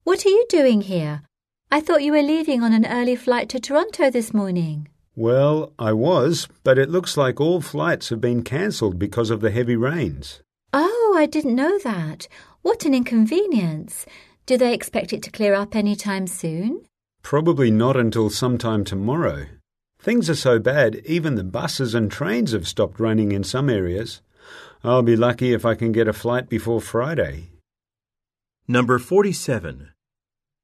What 0.05 0.25
are 0.25 0.29
you 0.29 0.45
doing 0.47 0.79
here? 0.79 1.23
I 1.69 1.81
thought 1.81 2.03
you 2.03 2.13
were 2.13 2.21
leaving 2.21 2.63
on 2.63 2.71
an 2.71 2.85
early 2.85 3.17
flight 3.17 3.49
to 3.49 3.59
Toronto 3.59 4.09
this 4.09 4.33
morning. 4.33 4.87
Well, 5.17 5.73
I 5.77 5.91
was, 5.91 6.47
but 6.63 6.77
it 6.77 6.89
looks 6.89 7.17
like 7.17 7.41
all 7.41 7.59
flights 7.59 8.07
have 8.07 8.21
been 8.21 8.43
cancelled 8.43 8.97
because 8.97 9.29
of 9.29 9.41
the 9.41 9.51
heavy 9.51 9.75
rains. 9.75 10.41
Oh, 10.71 10.98
Oh, 11.11 11.17
I 11.17 11.25
didn't 11.25 11.55
know 11.55 11.79
that. 11.79 12.27
What 12.61 12.85
an 12.85 12.93
inconvenience. 12.93 14.05
Do 14.45 14.57
they 14.59 14.75
expect 14.75 15.11
it 15.11 15.23
to 15.23 15.31
clear 15.31 15.55
up 15.55 15.75
any 15.75 15.95
time 15.95 16.27
soon? 16.27 16.85
Probably 17.23 17.71
not 17.71 17.97
until 17.97 18.29
sometime 18.29 18.83
tomorrow. 18.83 19.47
Things 19.99 20.29
are 20.29 20.35
so 20.35 20.59
bad, 20.59 21.01
even 21.05 21.33
the 21.33 21.43
buses 21.43 21.95
and 21.95 22.11
trains 22.11 22.51
have 22.51 22.67
stopped 22.67 22.99
running 22.99 23.31
in 23.31 23.43
some 23.43 23.71
areas. 23.71 24.21
I'll 24.83 25.01
be 25.01 25.15
lucky 25.15 25.51
if 25.51 25.65
I 25.65 25.73
can 25.73 25.91
get 25.91 26.07
a 26.07 26.13
flight 26.13 26.47
before 26.47 26.79
Friday. 26.79 27.49
Number 28.67 28.99
47. 28.99 29.89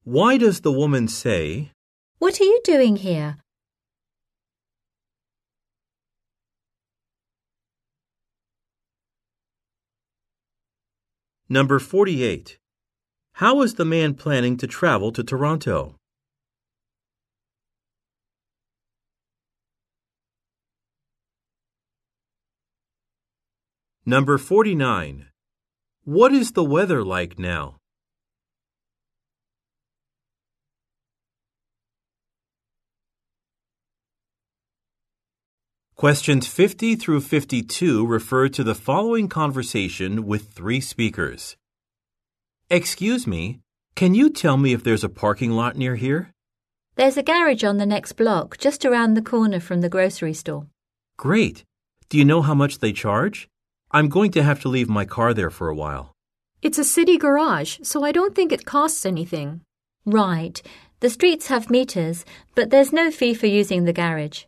Why 0.04 0.38
does 0.38 0.62
the 0.62 0.72
woman 0.72 1.08
say, 1.08 1.72
What 2.20 2.40
are 2.40 2.44
you 2.46 2.62
doing 2.64 2.98
here? 2.98 3.38
Number 11.48 11.78
48. 11.78 12.58
How 13.34 13.62
is 13.62 13.76
the 13.76 13.86
man 13.86 14.16
planning 14.16 14.58
to 14.58 14.66
travel 14.66 15.12
to 15.12 15.24
Toronto? 15.24 15.96
Number 24.08 24.40
49. 24.40 25.28
What 26.04 26.34
is 26.34 26.54
the 26.54 26.64
weather 26.64 27.04
like 27.04 27.38
now? 27.38 27.78
Questions 35.98 36.46
50 36.46 36.98
through 36.98 37.22
52 37.22 38.06
refer 38.06 38.50
to 38.50 38.66
the 38.66 38.76
following 38.76 39.30
conversation 39.30 40.28
with 40.28 40.50
three 40.50 40.82
speakers. 40.82 41.56
Excuse 42.70 43.26
me, 43.26 43.62
can 43.96 44.14
you 44.14 44.30
tell 44.30 44.58
me 44.58 44.74
if 44.74 44.84
there's 44.84 45.06
a 45.06 45.10
parking 45.10 45.52
lot 45.52 45.78
near 45.78 45.96
here? 45.96 46.32
There's 46.96 47.16
a 47.16 47.24
garage 47.24 47.64
on 47.64 47.78
the 47.78 47.86
next 47.86 48.12
block, 48.18 48.58
just 48.58 48.84
around 48.84 49.14
the 49.14 49.22
corner 49.22 49.62
from 49.62 49.80
the 49.80 49.88
grocery 49.88 50.34
store. 50.34 50.68
Great. 51.16 51.64
Do 52.10 52.18
you 52.18 52.26
know 52.26 52.42
how 52.42 52.54
much 52.54 52.80
they 52.80 52.92
charge? 52.92 53.48
I'm 53.90 54.10
going 54.10 54.32
to 54.32 54.44
have 54.44 54.60
to 54.64 54.68
leave 54.68 54.90
my 54.90 55.06
car 55.06 55.34
there 55.34 55.50
for 55.50 55.70
a 55.70 55.76
while. 55.76 56.12
It's 56.62 56.78
a 56.78 56.84
city 56.84 57.18
garage, 57.18 57.78
so 57.84 58.04
I 58.04 58.12
don't 58.12 58.36
think 58.36 58.52
it 58.52 58.66
costs 58.66 59.06
anything. 59.06 59.62
Right. 60.06 60.62
The 61.00 61.10
streets 61.10 61.48
have 61.48 61.70
meters, 61.70 62.26
but 62.54 62.70
there's 62.70 62.92
no 62.92 63.12
fee 63.12 63.34
for 63.34 63.48
using 63.48 63.86
the 63.86 63.94
garage. 63.94 64.44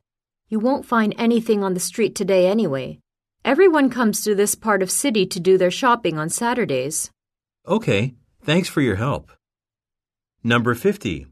You 0.49 0.59
won't 0.59 0.85
find 0.85 1.13
anything 1.17 1.61
on 1.61 1.73
the 1.73 1.79
street 1.79 2.15
today 2.15 2.47
anyway. 2.47 2.99
Everyone 3.43 3.89
comes 3.89 4.21
to 4.21 4.33
this 4.33 4.55
part 4.55 4.81
of 4.81 4.89
city 4.89 5.25
to 5.25 5.41
do 5.41 5.57
their 5.57 5.71
shopping 5.71 6.17
on 6.17 6.29
Saturdays. 6.29 7.11
Okay, 7.67 8.15
thanks 8.43 8.69
for 8.69 8.79
your 8.79 8.95
help. 8.95 9.29
Number 10.43 10.73
50. 10.73 11.27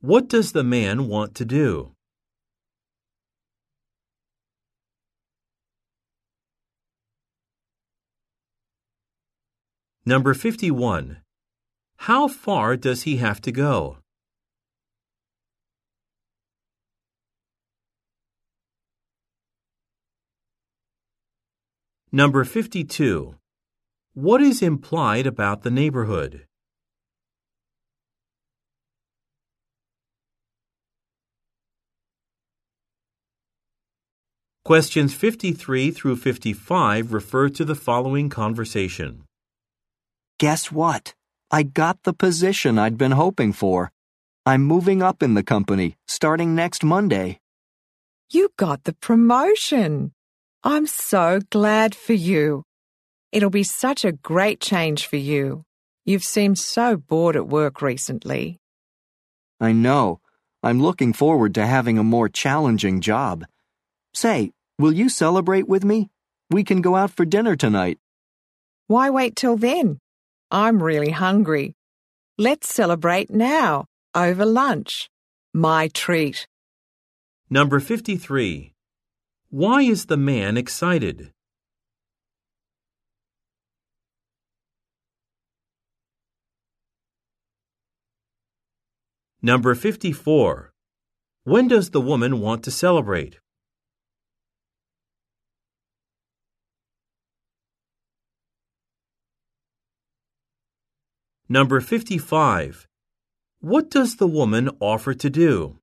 What 0.00 0.28
does 0.28 0.52
the 0.52 0.64
man 0.64 1.06
want 1.06 1.34
to 1.34 1.44
do? 1.44 1.92
Number 10.06 10.32
51. 10.32 11.18
How 12.08 12.26
far 12.26 12.78
does 12.78 13.02
he 13.02 13.18
have 13.18 13.42
to 13.42 13.52
go? 13.52 13.99
Number 22.12 22.42
52. 22.42 23.36
What 24.14 24.42
is 24.42 24.62
implied 24.62 25.28
about 25.28 25.62
the 25.62 25.70
neighborhood? 25.70 26.44
Questions 34.64 35.14
53 35.14 35.92
through 35.92 36.16
55 36.16 37.12
refer 37.12 37.48
to 37.50 37.64
the 37.64 37.76
following 37.76 38.28
conversation. 38.28 39.22
Guess 40.40 40.72
what? 40.72 41.14
I 41.52 41.62
got 41.62 42.02
the 42.02 42.12
position 42.12 42.76
I'd 42.76 42.98
been 42.98 43.12
hoping 43.12 43.52
for. 43.52 43.92
I'm 44.44 44.62
moving 44.62 45.00
up 45.00 45.22
in 45.22 45.34
the 45.34 45.44
company, 45.44 45.94
starting 46.08 46.56
next 46.56 46.82
Monday. 46.82 47.38
You 48.32 48.48
got 48.56 48.82
the 48.82 48.94
promotion. 48.94 50.10
I'm 50.62 50.86
so 50.86 51.40
glad 51.48 51.94
for 51.94 52.12
you. 52.12 52.64
It'll 53.32 53.48
be 53.48 53.62
such 53.62 54.04
a 54.04 54.12
great 54.12 54.60
change 54.60 55.06
for 55.06 55.16
you. 55.16 55.64
You've 56.04 56.24
seemed 56.24 56.58
so 56.58 56.98
bored 56.98 57.34
at 57.34 57.48
work 57.48 57.80
recently. 57.80 58.58
I 59.58 59.72
know. 59.72 60.20
I'm 60.62 60.82
looking 60.82 61.14
forward 61.14 61.54
to 61.54 61.64
having 61.64 61.96
a 61.96 62.04
more 62.04 62.28
challenging 62.28 63.00
job. 63.00 63.46
Say, 64.12 64.52
will 64.78 64.92
you 64.92 65.08
celebrate 65.08 65.66
with 65.66 65.82
me? 65.82 66.10
We 66.50 66.62
can 66.62 66.82
go 66.82 66.94
out 66.94 67.12
for 67.12 67.24
dinner 67.24 67.56
tonight. 67.56 67.98
Why 68.86 69.08
wait 69.08 69.36
till 69.36 69.56
then? 69.56 69.98
I'm 70.50 70.82
really 70.82 71.10
hungry. 71.10 71.74
Let's 72.36 72.68
celebrate 72.68 73.30
now, 73.30 73.86
over 74.14 74.44
lunch. 74.44 75.08
My 75.54 75.88
treat. 75.88 76.46
Number 77.48 77.80
53. 77.80 78.74
Why 79.52 79.82
is 79.82 80.06
the 80.06 80.16
man 80.16 80.56
excited? 80.56 81.32
Number 89.42 89.74
54. 89.74 90.72
When 91.42 91.66
does 91.66 91.90
the 91.90 92.00
woman 92.00 92.38
want 92.38 92.62
to 92.62 92.70
celebrate? 92.70 93.40
Number 101.48 101.80
55. 101.80 102.86
What 103.58 103.90
does 103.90 104.14
the 104.14 104.28
woman 104.28 104.70
offer 104.78 105.12
to 105.14 105.28
do? 105.28 105.79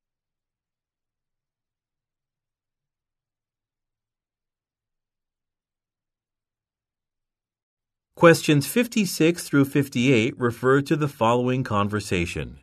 Questions 8.17 8.65
56 8.65 9.43
through 9.43 9.65
58 9.65 10.39
refer 10.39 10.81
to 10.81 10.95
the 10.95 11.07
following 11.07 11.63
conversation. 11.63 12.57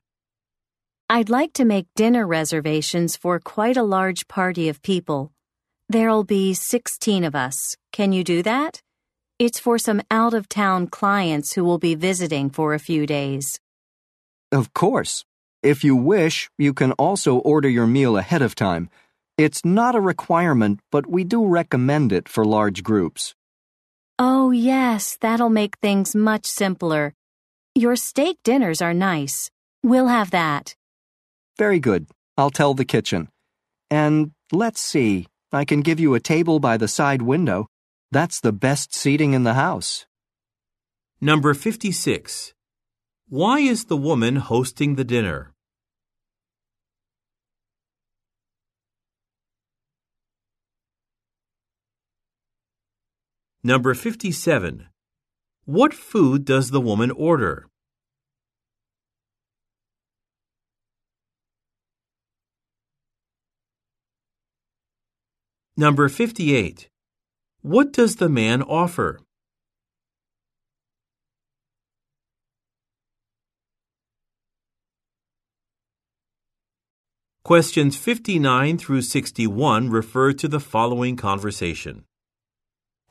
I'd 1.09 1.31
like 1.31 1.53
to 1.53 1.65
make 1.65 1.87
dinner 1.95 2.27
reservations 2.27 3.17
for 3.17 3.39
quite 3.39 3.77
a 3.77 3.85
large 3.85 4.27
party 4.27 4.69
of 4.69 4.83
people. 4.83 5.31
There'll 5.89 6.25
be 6.25 6.55
16 6.55 7.23
of 7.23 7.37
us. 7.37 7.77
Can 7.93 8.13
you 8.13 8.25
do 8.25 8.43
that? 8.43 8.83
It's 9.39 9.61
for 9.61 9.79
some 9.79 10.03
out 10.11 10.35
of 10.35 10.49
town 10.49 10.89
clients 10.89 11.53
who 11.53 11.63
will 11.63 11.79
be 11.79 11.95
visiting 11.95 12.51
for 12.51 12.75
a 12.75 12.81
few 12.81 13.07
days. 13.07 13.61
Of 14.51 14.75
course. 14.75 15.25
If 15.63 15.85
you 15.85 15.95
wish, 15.95 16.51
you 16.59 16.75
can 16.75 16.91
also 16.99 17.37
order 17.37 17.69
your 17.69 17.87
meal 17.87 18.17
ahead 18.17 18.43
of 18.43 18.57
time. 18.57 18.91
It's 19.39 19.65
not 19.65 19.95
a 19.95 20.01
requirement, 20.01 20.81
but 20.91 21.07
we 21.07 21.23
do 21.23 21.47
recommend 21.47 22.13
it 22.13 22.29
for 22.29 22.45
large 22.45 22.83
groups. 22.83 23.37
Oh, 24.19 24.53
yes, 24.53 25.17
that'll 25.21 25.51
make 25.51 25.79
things 25.79 26.15
much 26.15 26.47
simpler. 26.47 27.15
Your 27.75 27.97
steak 27.97 28.39
dinners 28.45 28.81
are 28.81 28.95
nice. 28.95 29.51
We'll 29.83 30.07
have 30.07 30.31
that. 30.31 30.77
Very 31.59 31.81
good. 31.81 32.07
I'll 32.37 32.51
tell 32.51 32.75
the 32.75 32.85
kitchen. 32.85 33.29
And 33.91 34.33
let's 34.53 34.81
see, 34.81 35.27
I 35.53 35.65
can 35.65 35.81
give 35.81 35.99
you 35.99 36.15
a 36.15 36.21
table 36.21 36.61
by 36.61 36.77
the 36.77 36.89
side 36.89 37.23
window. 37.23 37.67
That's 38.13 38.41
the 38.41 38.53
best 38.53 38.95
seating 38.95 39.33
in 39.35 39.43
the 39.43 39.55
house. 39.55 40.07
Number 41.21 41.55
56. 41.55 42.55
Why 43.29 43.59
is 43.61 43.87
the 43.87 43.97
woman 43.97 44.37
hosting 44.37 44.95
the 44.95 45.05
dinner? 45.05 45.54
Number 53.67 53.95
57. 53.95 54.89
What 55.65 55.95
food 55.95 56.45
does 56.45 56.71
the 56.71 56.83
woman 56.83 57.11
order? 57.11 57.67
Number 65.79 66.11
58. 66.11 66.91
What 67.63 67.91
does 67.95 68.17
the 68.17 68.29
man 68.29 68.61
offer? 68.61 69.21
Questions 77.45 77.97
59 77.97 78.77
through 78.77 79.01
61 79.01 79.89
refer 79.89 80.35
to 80.35 80.49
the 80.49 80.61
following 80.61 81.17
conversation. 81.17 82.05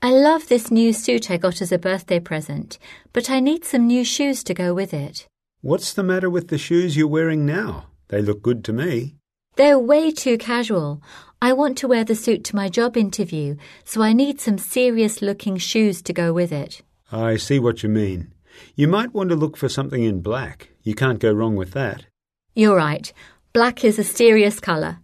I 0.05 0.11
love 0.11 0.49
this 0.49 0.69
new 0.69 0.91
suit 0.91 1.31
I 1.31 1.37
got 1.37 1.61
as 1.61 1.71
a 1.71 1.77
birthday 1.77 2.19
present, 2.19 2.77
but 3.13 3.29
I 3.29 3.39
need 3.39 3.63
some 3.63 3.87
new 3.87 4.03
shoes 4.03 4.43
to 4.43 4.53
go 4.53 4.73
with 4.73 4.93
it. 4.93 5.27
What's 5.61 5.93
the 5.93 6.03
matter 6.03 6.29
with 6.29 6.49
the 6.49 6.57
shoes 6.57 6.97
you're 6.97 7.07
wearing 7.07 7.45
now? 7.45 7.85
They 8.09 8.21
look 8.21 8.41
good 8.41 8.65
to 8.65 8.73
me. 8.73 9.15
They're 9.55 9.79
way 9.79 10.11
too 10.11 10.37
casual. 10.37 11.01
I 11.41 11.53
want 11.53 11.77
to 11.77 11.87
wear 11.87 12.03
the 12.03 12.15
suit 12.15 12.43
to 12.43 12.55
my 12.57 12.67
job 12.67 12.97
interview, 12.97 13.55
so 13.85 14.01
I 14.01 14.11
need 14.11 14.41
some 14.41 14.57
serious 14.57 15.21
looking 15.21 15.55
shoes 15.55 16.01
to 16.01 16.11
go 16.11 16.33
with 16.33 16.51
it. 16.51 16.81
I 17.09 17.37
see 17.37 17.57
what 17.57 17.81
you 17.81 17.87
mean. 17.87 18.33
You 18.75 18.89
might 18.89 19.13
want 19.13 19.29
to 19.29 19.37
look 19.37 19.55
for 19.55 19.69
something 19.69 20.03
in 20.03 20.19
black. 20.19 20.67
You 20.81 20.95
can't 20.95 21.19
go 21.19 21.31
wrong 21.31 21.55
with 21.55 21.71
that. 21.71 22.07
You're 22.55 22.75
right. 22.75 23.13
Black 23.53 23.85
is 23.85 23.97
a 23.97 24.03
serious 24.03 24.59
colour. 24.59 24.97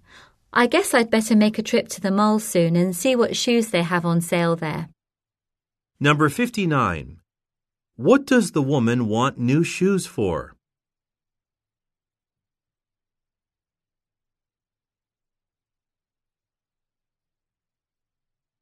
I 0.51 0.65
guess 0.65 0.95
I'd 0.95 1.11
better 1.11 1.35
make 1.35 1.59
a 1.59 1.63
trip 1.63 1.89
to 1.89 2.01
the 2.01 2.09
mall 2.09 2.39
soon 2.39 2.75
and 2.75 2.95
see 2.95 3.15
what 3.15 3.35
shoes 3.35 3.69
they 3.69 3.83
have 3.83 4.03
on 4.03 4.19
sale 4.19 4.55
there. 4.55 4.89
Number 5.99 6.27
59. 6.27 7.19
What 7.97 8.25
does 8.25 8.51
the 8.51 8.61
woman 8.61 9.07
want 9.07 9.37
new 9.37 9.63
shoes 9.63 10.07
for? 10.07 10.55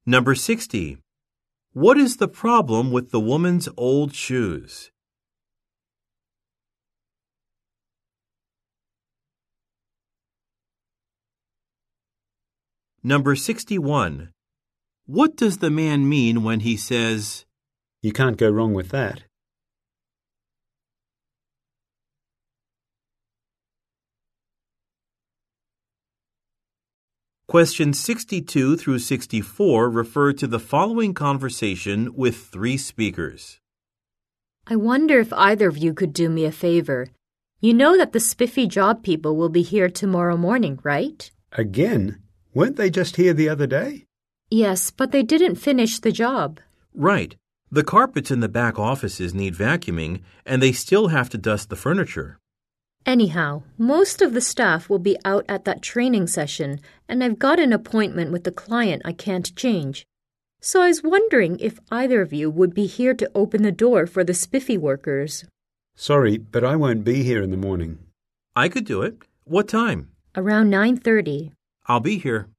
Number 0.06 0.36
60. 0.36 0.97
What 1.73 1.97
is 1.97 2.17
the 2.17 2.28
problem 2.28 2.91
with 2.91 3.12
the 3.12 3.19
woman's 3.19 3.69
old 3.78 4.13
shoes? 4.13 4.91
Number 13.04 13.36
61. 13.36 14.32
What 15.06 15.38
does 15.38 15.60
the 15.60 15.70
man 15.70 16.10
mean 16.10 16.44
when 16.44 16.62
he 16.62 16.76
says, 16.76 17.46
You 18.02 18.12
can't 18.12 18.38
go 18.38 18.50
wrong 18.50 18.74
with 18.74 18.90
that. 18.90 19.24
Questions 27.48 27.98
62 27.98 28.76
through 28.76 29.00
64 29.00 29.90
refer 29.90 30.34
to 30.34 30.48
the 30.48 30.60
following 30.60 31.14
conversation 31.14 32.14
with 32.14 32.36
three 32.36 32.76
speakers. 32.76 33.62
I 34.68 34.76
wonder 34.76 35.22
if 35.22 35.32
either 35.32 35.70
of 35.70 35.78
you 35.78 35.94
could 35.94 36.12
do 36.12 36.28
me 36.28 36.44
a 36.44 36.52
favor. 36.52 37.08
You 37.62 37.74
know 37.74 37.98
that 37.98 38.12
the 38.12 38.20
spiffy 38.20 38.68
job 38.68 39.02
people 39.02 39.38
will 39.38 39.48
be 39.48 39.62
here 39.62 39.90
tomorrow 39.90 40.36
morning, 40.36 40.78
right? 40.84 41.32
Again? 41.54 42.22
Weren't 42.58 42.76
they 42.76 42.89
just 42.89 43.17
here 43.17 43.36
the 43.36 43.50
other 43.50 43.67
day? 43.67 44.08
Yes, 44.50 44.89
but 44.89 45.12
they 45.12 45.22
didn't 45.22 45.58
finish 45.58 46.00
the 46.00 46.12
job. 46.12 46.60
Right. 46.91 47.36
The 47.72 47.84
carpets 47.84 48.32
in 48.32 48.39
the 48.39 48.50
back 48.50 48.80
offices 48.80 49.32
need 49.36 49.54
vacuuming, 49.54 50.24
and 50.43 50.60
they 50.60 50.72
still 50.72 51.10
have 51.10 51.30
to 51.30 51.38
dust 51.38 51.70
the 51.70 51.76
furniture. 51.76 52.39
Anyhow, 53.06 53.62
most 53.78 54.24
of 54.24 54.34
the 54.34 54.41
staff 54.41 54.89
will 54.89 54.98
be 54.98 55.17
out 55.24 55.46
at 55.48 55.65
that 55.65 55.84
training 55.84 56.26
session, 56.26 56.80
and 57.08 57.24
I've 57.24 57.38
got 57.38 57.60
an 57.60 57.74
appointment 57.74 58.32
with 58.32 58.43
the 58.43 58.52
client 58.52 59.04
I 59.06 59.13
can't 59.13 59.56
change. 59.56 60.08
So 60.60 60.82
I 60.82 60.88
was 60.88 61.04
wondering 61.04 61.60
if 61.60 61.78
either 61.91 62.22
of 62.22 62.34
you 62.34 62.50
would 62.50 62.74
be 62.74 62.88
here 62.88 63.13
to 63.13 63.32
open 63.36 63.62
the 63.62 63.72
door 63.72 64.08
for 64.08 64.24
the 64.24 64.34
spiffy 64.34 64.80
workers. 64.80 65.46
Sorry, 65.96 66.39
but 66.39 66.63
I 66.63 66.76
won't 66.76 67.04
be 67.04 67.22
here 67.22 67.43
in 67.43 67.52
the 67.52 67.65
morning. 67.67 68.00
I 68.56 68.67
could 68.67 68.86
do 68.86 69.04
it. 69.04 69.20
What 69.43 69.67
time? 69.67 70.10
Around 70.36 70.72
9:30. 70.72 71.52
I'll 71.89 72.02
be 72.02 72.17
here. 72.17 72.50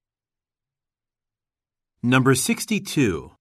Number 2.02 2.34
62. 2.34 3.32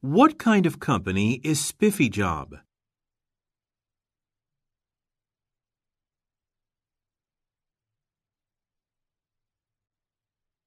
What 0.00 0.38
kind 0.38 0.64
of 0.64 0.80
company 0.80 1.42
is 1.44 1.62
Spiffy 1.62 2.08
Job? 2.08 2.56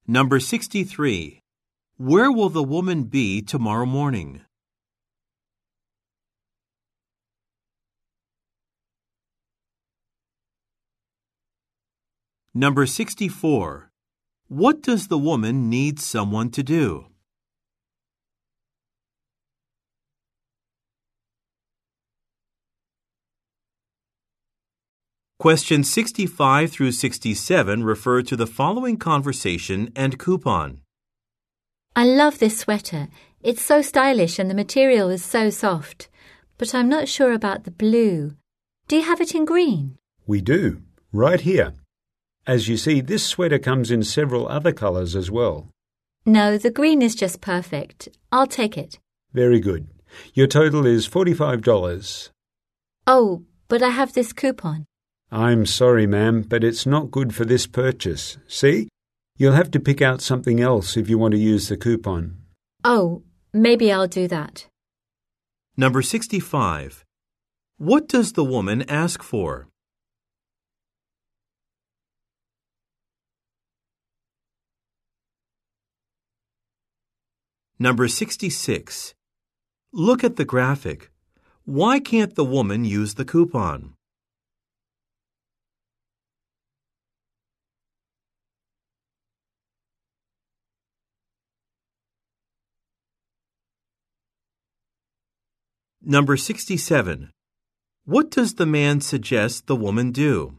Number 0.06 0.40
63. 0.40 1.42
Where 1.98 2.32
will 2.32 2.50
the 2.50 2.64
woman 2.64 3.06
be 3.06 3.42
tomorrow 3.42 3.88
morning? 3.88 4.42
Number 12.54 12.86
64. 12.86 13.89
What 14.50 14.82
does 14.82 15.10
the 15.10 15.18
woman 15.20 15.70
need 15.70 16.00
someone 16.00 16.50
to 16.52 16.64
do? 16.64 17.06
Questions 25.38 25.94
65 25.94 26.72
through 26.72 26.94
67 26.94 27.84
refer 27.84 28.24
to 28.24 28.36
the 28.36 28.48
following 28.48 28.98
conversation 28.98 29.92
and 29.96 30.18
coupon. 30.18 30.82
I 31.96 32.06
love 32.06 32.40
this 32.40 32.58
sweater. 32.58 33.08
It's 33.44 33.64
so 33.64 33.84
stylish 33.84 34.40
and 34.40 34.50
the 34.50 34.56
material 34.56 35.10
is 35.10 35.24
so 35.24 35.52
soft. 35.52 36.10
But 36.58 36.74
I'm 36.74 36.90
not 36.90 37.08
sure 37.08 37.34
about 37.34 37.66
the 37.66 37.72
blue. 37.72 38.34
Do 38.88 38.96
you 38.96 39.04
have 39.04 39.22
it 39.22 39.36
in 39.36 39.46
green? 39.46 40.00
We 40.26 40.42
do, 40.42 40.82
right 41.14 41.40
here. 41.40 41.76
As 42.50 42.68
you 42.68 42.78
see, 42.78 43.00
this 43.00 43.24
sweater 43.24 43.60
comes 43.60 43.92
in 43.92 44.02
several 44.02 44.48
other 44.48 44.72
colours 44.72 45.16
as 45.16 45.30
well. 45.30 45.70
No, 46.26 46.58
the 46.58 46.72
green 46.72 47.04
is 47.04 47.14
just 47.14 47.42
perfect. 47.42 48.10
I'll 48.32 48.48
take 48.48 48.76
it. 48.76 48.98
Very 49.34 49.60
good. 49.60 49.88
Your 50.34 50.48
total 50.48 50.88
is 50.88 51.08
$45. 51.08 52.32
Oh, 53.06 53.44
but 53.68 53.84
I 53.84 53.90
have 53.90 54.14
this 54.14 54.34
coupon. 54.34 54.86
I'm 55.32 55.68
sorry, 55.68 56.08
ma'am, 56.08 56.42
but 56.42 56.64
it's 56.64 56.88
not 56.88 57.12
good 57.12 57.36
for 57.36 57.46
this 57.46 57.68
purchase. 57.68 58.40
See? 58.48 58.90
You'll 59.38 59.54
have 59.54 59.70
to 59.70 59.80
pick 59.80 60.02
out 60.02 60.20
something 60.24 60.60
else 60.60 60.98
if 60.98 61.08
you 61.08 61.20
want 61.20 61.34
to 61.34 61.40
use 61.54 61.70
the 61.70 61.78
coupon. 61.78 62.36
Oh, 62.84 63.22
maybe 63.54 63.92
I'll 63.92 64.08
do 64.08 64.28
that. 64.28 64.66
Number 65.78 66.02
65. 66.02 67.06
What 67.78 68.08
does 68.08 68.34
the 68.34 68.44
woman 68.44 68.90
ask 68.90 69.22
for? 69.22 69.68
Number 77.82 78.10
66. 78.10 79.14
Look 79.94 80.22
at 80.22 80.36
the 80.36 80.44
graphic. 80.44 81.12
Why 81.64 82.02
can't 82.02 82.36
the 82.36 82.44
woman 82.44 82.84
use 82.84 83.14
the 83.14 83.24
coupon? 83.24 83.94
Number 96.02 96.36
67. 96.36 97.32
What 98.04 98.30
does 98.30 98.56
the 98.56 98.66
man 98.66 99.00
suggest 99.00 99.68
the 99.68 99.76
woman 99.78 100.12
do? 100.12 100.59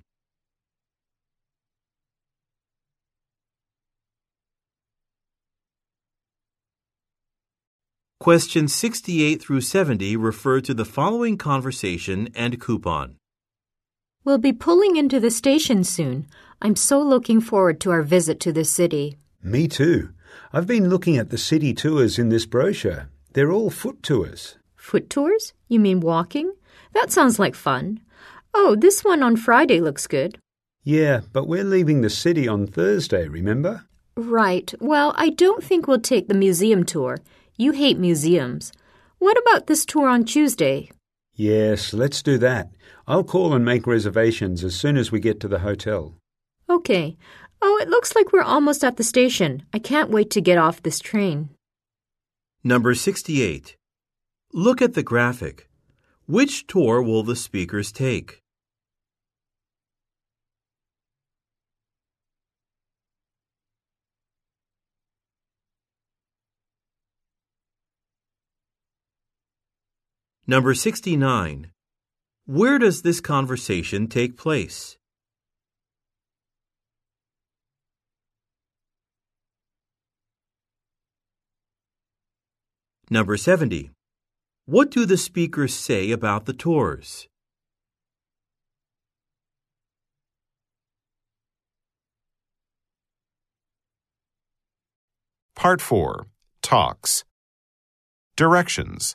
Questions 8.20 8.74
68 8.74 9.40
through 9.40 9.62
70 9.62 10.14
refer 10.14 10.60
to 10.60 10.74
the 10.74 10.84
following 10.84 11.38
conversation 11.38 12.28
and 12.34 12.60
coupon. 12.60 13.16
We'll 14.24 14.36
be 14.36 14.52
pulling 14.52 14.96
into 14.96 15.18
the 15.18 15.30
station 15.30 15.84
soon. 15.84 16.26
I'm 16.60 16.76
so 16.76 17.00
looking 17.00 17.40
forward 17.40 17.80
to 17.80 17.90
our 17.90 18.02
visit 18.02 18.38
to 18.40 18.52
the 18.52 18.66
city. 18.66 19.16
Me 19.42 19.66
too. 19.66 20.10
I've 20.52 20.66
been 20.66 20.90
looking 20.90 21.16
at 21.16 21.30
the 21.30 21.38
city 21.38 21.72
tours 21.72 22.18
in 22.18 22.28
this 22.28 22.44
brochure. 22.44 23.08
They're 23.32 23.50
all 23.52 23.70
foot 23.70 24.02
tours. 24.02 24.58
Foot 24.76 25.08
tours? 25.08 25.54
You 25.68 25.80
mean 25.80 26.00
walking? 26.00 26.52
That 26.92 27.10
sounds 27.10 27.38
like 27.38 27.54
fun. 27.54 28.00
Oh, 28.52 28.76
this 28.76 29.02
one 29.02 29.22
on 29.22 29.38
Friday 29.38 29.80
looks 29.80 30.06
good. 30.06 30.36
Yeah, 30.84 31.20
but 31.32 31.48
we're 31.48 31.64
leaving 31.64 32.02
the 32.02 32.10
city 32.10 32.46
on 32.46 32.66
Thursday, 32.66 33.28
remember? 33.28 33.86
Right. 34.14 34.74
Well, 34.78 35.14
I 35.16 35.30
don't 35.30 35.64
think 35.64 35.86
we'll 35.86 36.00
take 36.00 36.28
the 36.28 36.34
museum 36.34 36.84
tour. 36.84 37.16
You 37.60 37.72
hate 37.72 37.98
museums. 37.98 38.72
What 39.18 39.36
about 39.36 39.66
this 39.66 39.84
tour 39.84 40.08
on 40.08 40.24
Tuesday? 40.24 40.90
Yes, 41.34 41.92
let's 41.92 42.22
do 42.22 42.38
that. 42.38 42.70
I'll 43.06 43.22
call 43.22 43.52
and 43.52 43.66
make 43.66 43.86
reservations 43.86 44.64
as 44.64 44.74
soon 44.74 44.96
as 44.96 45.12
we 45.12 45.20
get 45.20 45.40
to 45.40 45.48
the 45.48 45.58
hotel. 45.58 46.14
Okay. 46.70 47.18
Oh, 47.60 47.78
it 47.82 47.90
looks 47.90 48.14
like 48.16 48.32
we're 48.32 48.40
almost 48.40 48.82
at 48.82 48.96
the 48.96 49.04
station. 49.04 49.62
I 49.74 49.78
can't 49.78 50.08
wait 50.08 50.30
to 50.30 50.40
get 50.40 50.56
off 50.56 50.82
this 50.82 51.00
train. 51.00 51.50
Number 52.64 52.94
68. 52.94 53.76
Look 54.54 54.80
at 54.80 54.94
the 54.94 55.02
graphic. 55.02 55.68
Which 56.24 56.66
tour 56.66 57.02
will 57.02 57.24
the 57.24 57.36
speakers 57.36 57.92
take? 57.92 58.40
Number 70.50 70.74
69. 70.74 71.70
Where 72.44 72.80
does 72.80 73.02
this 73.02 73.20
conversation 73.20 74.08
take 74.08 74.36
place? 74.36 74.98
Number 83.08 83.36
70. 83.36 83.92
What 84.66 84.90
do 84.90 85.06
the 85.06 85.16
speakers 85.16 85.72
say 85.72 86.10
about 86.10 86.46
the 86.46 86.52
tours? 86.52 87.28
Part 95.54 95.80
4 95.80 96.26
Talks 96.60 97.22
Directions 98.34 99.14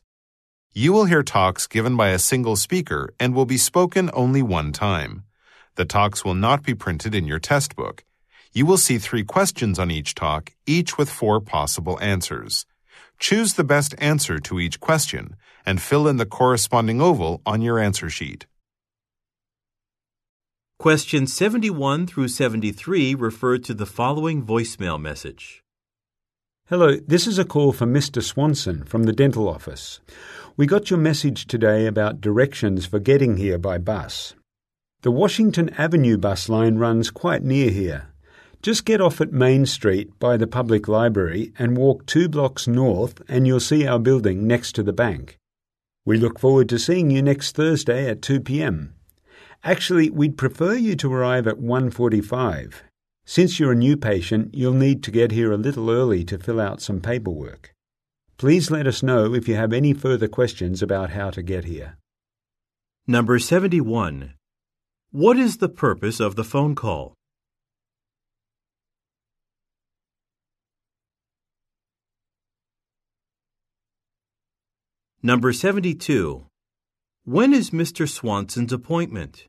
You 0.78 0.92
will 0.92 1.06
hear 1.06 1.24
talks 1.24 1.68
given 1.68 1.96
by 1.96 2.10
a 2.10 2.20
single 2.20 2.58
speaker 2.58 3.14
and 3.18 3.34
will 3.34 3.46
be 3.46 3.58
spoken 3.58 4.10
only 4.14 4.42
one 4.42 4.74
time. 4.74 5.24
The 5.76 5.86
talks 5.86 6.26
will 6.26 6.34
not 6.34 6.64
be 6.64 6.76
printed 6.76 7.16
in 7.16 7.26
your 7.26 7.40
test 7.40 7.78
book. 7.78 8.04
You 8.52 8.66
will 8.66 8.76
see 8.78 8.98
three 8.98 9.24
questions 9.24 9.80
on 9.80 9.90
each 9.90 10.16
talk, 10.16 10.52
each 10.66 10.98
with 10.98 11.10
four 11.10 11.40
possible 11.40 11.98
answers. 12.02 12.66
Choose 13.20 13.54
the 13.54 13.64
best 13.64 13.96
answer 14.00 14.38
to 14.38 14.60
each 14.60 14.82
question 14.82 15.38
and 15.66 15.82
fill 15.82 16.10
in 16.10 16.18
the 16.18 16.26
corresponding 16.26 17.00
oval 17.00 17.42
on 17.46 17.62
your 17.62 17.80
answer 17.80 18.10
sheet. 18.10 18.46
Questions 20.78 21.34
71 21.34 22.06
through 22.06 22.28
73 22.28 23.16
refer 23.16 23.58
to 23.60 23.74
the 23.74 23.86
following 23.86 24.46
voicemail 24.46 25.00
message. 25.00 25.64
Hello, 26.68 26.96
this 26.96 27.28
is 27.28 27.38
a 27.38 27.46
call 27.46 27.72
from 27.72 27.94
Mr. 27.94 28.24
Swanson 28.24 28.86
from 28.86 29.04
the 29.04 29.14
dental 29.14 29.48
office. 29.48 30.00
We 30.58 30.68
got 30.68 30.90
your 30.90 31.00
message 31.00 31.48
today 31.48 31.86
about 31.86 32.22
directions 32.22 32.86
for 32.86 32.98
getting 32.98 33.36
here 33.36 33.58
by 33.58 33.78
bus. 33.78 34.36
The 35.02 35.12
Washington 35.12 35.68
Avenue 35.72 36.18
bus 36.18 36.48
line 36.48 36.78
runs 36.78 37.12
quite 37.12 37.44
near 37.44 37.70
here. 37.70 38.08
Just 38.62 38.86
get 38.86 39.02
off 39.02 39.20
at 39.20 39.34
Main 39.34 39.66
Street 39.66 40.18
by 40.18 40.38
the 40.38 40.48
public 40.48 40.88
library 40.88 41.52
and 41.60 41.76
walk 41.76 42.06
two 42.06 42.30
blocks 42.30 42.70
north, 42.70 43.22
and 43.28 43.46
you'll 43.46 43.60
see 43.60 43.86
our 43.86 44.00
building 44.00 44.48
next 44.48 44.76
to 44.76 44.84
the 44.84 44.94
bank. 44.94 45.36
We 46.06 46.18
look 46.18 46.40
forward 46.40 46.70
to 46.70 46.80
seeing 46.80 47.12
you 47.12 47.22
next 47.22 47.54
Thursday 47.54 48.10
at 48.10 48.22
2 48.22 48.40
p.m. 48.40 48.96
Actually, 49.62 50.10
we'd 50.10 50.38
prefer 50.38 50.76
you 50.76 50.96
to 50.96 51.14
arrive 51.14 51.48
at 51.48 51.60
1:45. 51.60 52.76
Since 53.26 53.60
you're 53.60 53.74
a 53.74 53.76
new 53.76 53.98
patient, 53.98 54.56
you'll 54.56 54.72
need 54.72 55.04
to 55.04 55.12
get 55.12 55.34
here 55.34 55.52
a 55.52 55.58
little 55.58 55.92
early 55.92 56.24
to 56.24 56.38
fill 56.38 56.62
out 56.62 56.82
some 56.82 57.02
paperwork. 57.02 57.75
Please 58.38 58.70
let 58.70 58.86
us 58.86 59.02
know 59.02 59.34
if 59.34 59.48
you 59.48 59.56
have 59.56 59.72
any 59.72 59.94
further 59.94 60.28
questions 60.28 60.82
about 60.82 61.12
how 61.12 61.30
to 61.30 61.42
get 61.42 61.64
here. 61.64 61.98
Number 63.08 63.40
71. 63.40 64.34
What 65.12 65.38
is 65.38 65.58
the 65.58 65.70
purpose 65.70 66.20
of 66.20 66.36
the 66.36 66.44
phone 66.44 66.76
call? 66.76 67.14
Number 75.24 75.54
72. 75.54 76.46
When 77.24 77.54
is 77.54 77.70
Mr. 77.70 78.08
Swanson's 78.08 78.74
appointment? 78.74 79.48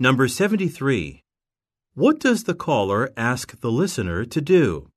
Number 0.00 0.28
73. 0.28 1.24
What 1.94 2.20
does 2.20 2.44
the 2.44 2.54
caller 2.54 3.10
ask 3.16 3.58
the 3.60 3.70
listener 3.72 4.24
to 4.26 4.40
do? 4.40 4.90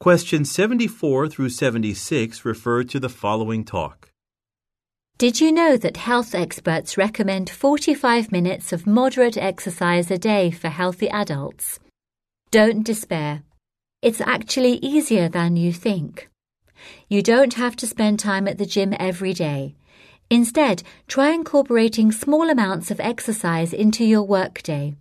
Questions 0.00 0.50
74 0.50 1.28
through 1.28 1.50
76 1.50 2.46
refer 2.46 2.82
to 2.84 2.98
the 2.98 3.10
following 3.10 3.66
talk. 3.66 4.10
Did 5.18 5.42
you 5.42 5.52
know 5.52 5.76
that 5.76 5.98
health 5.98 6.34
experts 6.34 6.96
recommend 6.96 7.50
45 7.50 8.32
minutes 8.32 8.72
of 8.72 8.86
moderate 8.86 9.36
exercise 9.36 10.10
a 10.10 10.16
day 10.16 10.50
for 10.50 10.68
healthy 10.68 11.10
adults? 11.10 11.80
Don't 12.50 12.82
despair. 12.82 13.42
It's 14.00 14.22
actually 14.22 14.76
easier 14.76 15.28
than 15.28 15.56
you 15.56 15.74
think. 15.74 16.30
You 17.08 17.22
don't 17.22 17.54
have 17.54 17.76
to 17.76 17.86
spend 17.86 18.18
time 18.18 18.46
at 18.48 18.58
the 18.58 18.66
gym 18.66 18.94
every 18.98 19.32
day. 19.32 19.74
Instead, 20.30 20.82
try 21.06 21.30
incorporating 21.30 22.12
small 22.12 22.50
amounts 22.50 22.90
of 22.90 23.00
exercise 23.00 23.72
into 23.72 24.04
your 24.04 24.22
workday. 24.22 24.94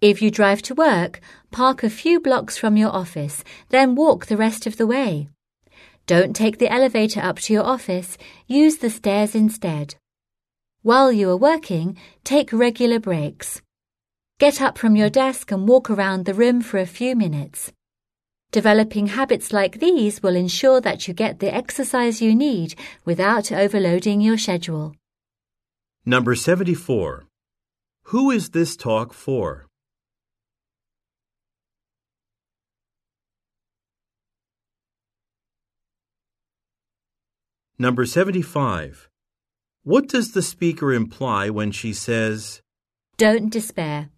If 0.00 0.20
you 0.20 0.30
drive 0.30 0.60
to 0.62 0.74
work, 0.74 1.20
park 1.50 1.82
a 1.82 1.90
few 1.90 2.20
blocks 2.20 2.58
from 2.58 2.76
your 2.76 2.90
office, 2.90 3.42
then 3.70 3.94
walk 3.94 4.26
the 4.26 4.36
rest 4.36 4.66
of 4.66 4.76
the 4.76 4.86
way. 4.86 5.28
Don't 6.06 6.36
take 6.36 6.58
the 6.58 6.72
elevator 6.72 7.20
up 7.20 7.38
to 7.40 7.52
your 7.52 7.64
office, 7.64 8.18
use 8.46 8.76
the 8.76 8.90
stairs 8.90 9.34
instead. 9.34 9.96
While 10.82 11.10
you 11.10 11.30
are 11.30 11.36
working, 11.36 11.96
take 12.22 12.52
regular 12.52 13.00
breaks. 13.00 13.62
Get 14.38 14.60
up 14.60 14.76
from 14.76 14.94
your 14.94 15.10
desk 15.10 15.50
and 15.50 15.66
walk 15.66 15.88
around 15.88 16.26
the 16.26 16.34
room 16.34 16.60
for 16.60 16.78
a 16.78 16.86
few 16.86 17.16
minutes. 17.16 17.72
Developing 18.56 19.08
habits 19.08 19.52
like 19.52 19.80
these 19.80 20.22
will 20.22 20.34
ensure 20.34 20.80
that 20.80 21.06
you 21.06 21.12
get 21.12 21.40
the 21.40 21.54
exercise 21.54 22.22
you 22.22 22.34
need 22.34 22.74
without 23.04 23.52
overloading 23.52 24.22
your 24.22 24.38
schedule. 24.38 24.94
Number 26.06 26.34
74. 26.34 27.26
Who 28.04 28.30
is 28.30 28.48
this 28.56 28.74
talk 28.74 29.12
for? 29.12 29.66
Number 37.78 38.06
75. 38.06 39.10
What 39.82 40.08
does 40.08 40.32
the 40.32 40.40
speaker 40.40 40.94
imply 40.94 41.50
when 41.50 41.72
she 41.72 41.92
says, 41.92 42.62
Don't 43.18 43.50
despair. 43.52 44.08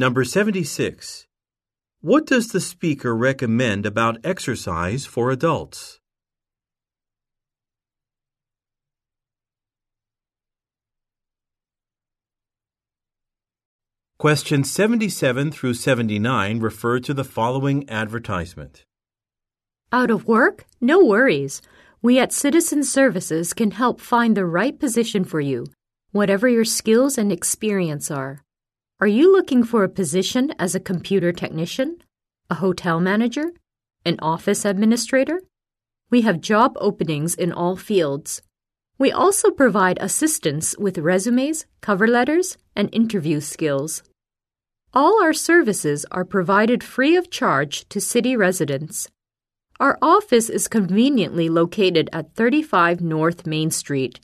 Number 0.00 0.24
76. 0.24 1.26
What 2.00 2.24
does 2.24 2.52
the 2.52 2.58
speaker 2.58 3.14
recommend 3.14 3.84
about 3.84 4.24
exercise 4.24 5.04
for 5.04 5.30
adults? 5.30 6.00
Questions 14.18 14.72
77 14.72 15.52
through 15.52 15.74
79 15.74 16.60
refer 16.60 16.98
to 17.00 17.12
the 17.12 17.22
following 17.22 17.86
advertisement. 17.90 18.86
Out 19.92 20.10
of 20.10 20.26
work? 20.26 20.64
No 20.80 21.04
worries. 21.04 21.60
We 22.00 22.18
at 22.18 22.32
Citizen 22.32 22.84
Services 22.84 23.52
can 23.52 23.72
help 23.72 24.00
find 24.00 24.34
the 24.34 24.46
right 24.46 24.80
position 24.80 25.24
for 25.24 25.42
you, 25.42 25.66
whatever 26.12 26.48
your 26.48 26.64
skills 26.64 27.18
and 27.18 27.30
experience 27.30 28.10
are. 28.10 28.40
Are 29.02 29.06
you 29.06 29.32
looking 29.32 29.64
for 29.64 29.82
a 29.82 29.88
position 29.88 30.52
as 30.58 30.74
a 30.74 30.80
computer 30.80 31.32
technician, 31.32 32.02
a 32.50 32.56
hotel 32.56 33.00
manager, 33.00 33.52
an 34.04 34.16
office 34.20 34.66
administrator? 34.66 35.40
We 36.10 36.20
have 36.20 36.42
job 36.42 36.76
openings 36.78 37.34
in 37.34 37.50
all 37.50 37.76
fields. 37.76 38.42
We 38.98 39.10
also 39.10 39.50
provide 39.50 39.96
assistance 40.02 40.76
with 40.76 40.98
resumes, 40.98 41.64
cover 41.80 42.06
letters, 42.06 42.58
and 42.76 42.94
interview 42.94 43.40
skills. 43.40 44.02
All 44.92 45.22
our 45.22 45.32
services 45.32 46.04
are 46.10 46.26
provided 46.26 46.84
free 46.84 47.16
of 47.16 47.30
charge 47.30 47.88
to 47.88 48.02
city 48.02 48.36
residents. 48.36 49.08
Our 49.78 49.96
office 50.02 50.50
is 50.50 50.68
conveniently 50.68 51.48
located 51.48 52.10
at 52.12 52.34
35 52.34 53.00
North 53.00 53.46
Main 53.46 53.70
Street. 53.70 54.20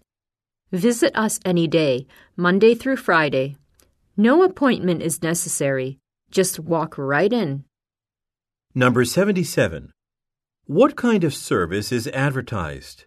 Visit 0.71 1.17
us 1.17 1.41
any 1.47 1.67
day, 1.67 2.07
Monday 2.37 2.75
through 2.75 2.97
Friday. 2.97 3.57
No 4.19 4.43
appointment 4.43 5.03
is 5.03 5.23
necessary. 5.23 5.99
Just 6.31 6.59
walk 6.59 6.97
right 6.97 7.31
in. 7.31 7.65
Number 8.75 9.05
77. 9.05 9.93
What 10.65 10.97
kind 10.97 11.23
of 11.23 11.35
service 11.35 11.93
is 11.93 12.09
advertised? 12.09 13.05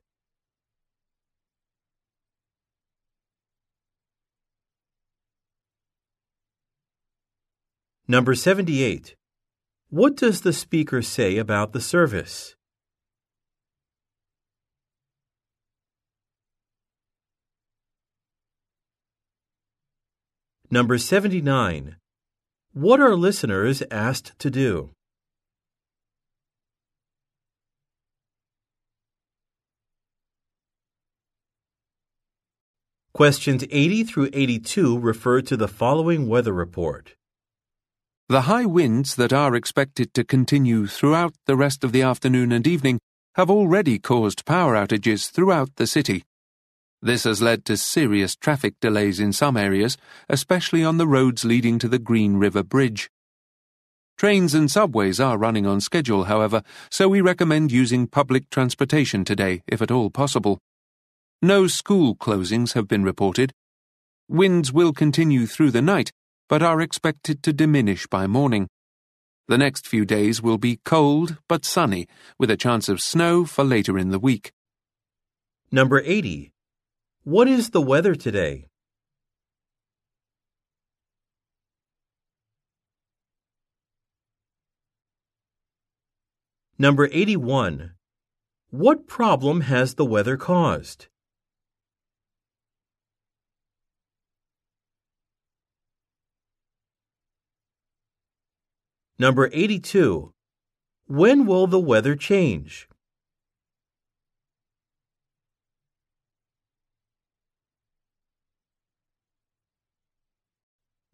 Number 8.07 8.35
78. 8.35 9.15
What 9.89 10.15
does 10.15 10.41
the 10.41 10.53
speaker 10.53 11.01
say 11.01 11.37
about 11.37 11.73
the 11.73 11.81
service? 11.81 12.55
Number 20.71 20.99
79. 20.99 21.95
What 22.73 22.99
are 22.99 23.15
listeners 23.15 23.81
asked 23.89 24.37
to 24.37 24.51
do? 24.51 24.91
Questions 33.13 33.65
80 33.71 34.03
through 34.03 34.29
82 34.31 34.99
refer 34.99 35.41
to 35.41 35.57
the 35.57 35.67
following 35.67 36.27
weather 36.27 36.53
report. 36.53 37.15
The 38.27 38.41
high 38.41 38.65
winds 38.67 39.15
that 39.15 39.33
are 39.33 39.55
expected 39.55 40.13
to 40.13 40.23
continue 40.23 40.85
throughout 40.85 41.33
the 41.47 41.55
rest 41.55 41.83
of 41.83 41.93
the 41.93 42.03
afternoon 42.03 42.51
and 42.51 42.67
evening 42.67 42.99
have 43.33 43.49
already 43.49 43.97
caused 43.97 44.45
power 44.45 44.75
outages 44.75 45.31
throughout 45.31 45.77
the 45.77 45.87
city. 45.87 46.25
This 47.01 47.23
has 47.23 47.41
led 47.41 47.63
to 47.65 47.77
serious 47.77 48.35
traffic 48.35 48.75
delays 48.81 49.21
in 49.21 49.31
some 49.31 49.55
areas, 49.55 49.97
especially 50.27 50.83
on 50.83 50.97
the 50.97 51.07
roads 51.07 51.45
leading 51.45 51.79
to 51.79 51.87
the 51.87 51.99
Green 51.99 52.35
River 52.35 52.61
Bridge. 52.61 53.09
Trains 54.17 54.53
and 54.53 54.69
subways 54.69 55.17
are 55.17 55.37
running 55.37 55.65
on 55.65 55.79
schedule, 55.79 56.25
however, 56.25 56.61
so 56.91 57.07
we 57.07 57.21
recommend 57.21 57.71
using 57.71 58.05
public 58.05 58.49
transportation 58.49 59.23
today, 59.23 59.63
if 59.65 59.81
at 59.81 59.91
all 59.91 60.09
possible. 60.09 60.59
No 61.41 61.67
school 61.67 62.15
closings 62.15 62.73
have 62.73 62.85
been 62.85 63.05
reported. 63.05 63.53
Winds 64.27 64.73
will 64.73 64.91
continue 64.91 65.47
through 65.47 65.71
the 65.71 65.81
night, 65.81 66.11
but 66.49 66.61
are 66.61 66.81
expected 66.81 67.41
to 67.43 67.53
diminish 67.53 68.07
by 68.07 68.27
morning. 68.27 68.67
The 69.47 69.57
next 69.57 69.87
few 69.87 70.03
days 70.03 70.41
will 70.41 70.57
be 70.57 70.81
cold 70.83 71.37
but 71.47 71.63
sunny, 71.63 72.05
with 72.37 72.51
a 72.51 72.57
chance 72.57 72.89
of 72.89 72.99
snow 72.99 73.45
for 73.45 73.63
later 73.63 73.97
in 73.97 74.09
the 74.09 74.19
week. 74.19 74.51
Number 75.71 76.01
80. 76.05 76.51
What 77.29 77.47
is 77.47 77.69
the 77.69 77.79
weather 77.79 78.15
today? 78.15 78.65
Number 86.79 87.07
81. 87.11 87.91
What 88.71 89.05
problem 89.05 89.61
has 89.61 89.93
the 89.93 90.05
weather 90.05 90.37
caused? 90.37 91.05
Number 99.19 99.51
82. 99.53 100.33
When 101.05 101.45
will 101.45 101.67
the 101.67 101.79
weather 101.79 102.15
change? 102.15 102.88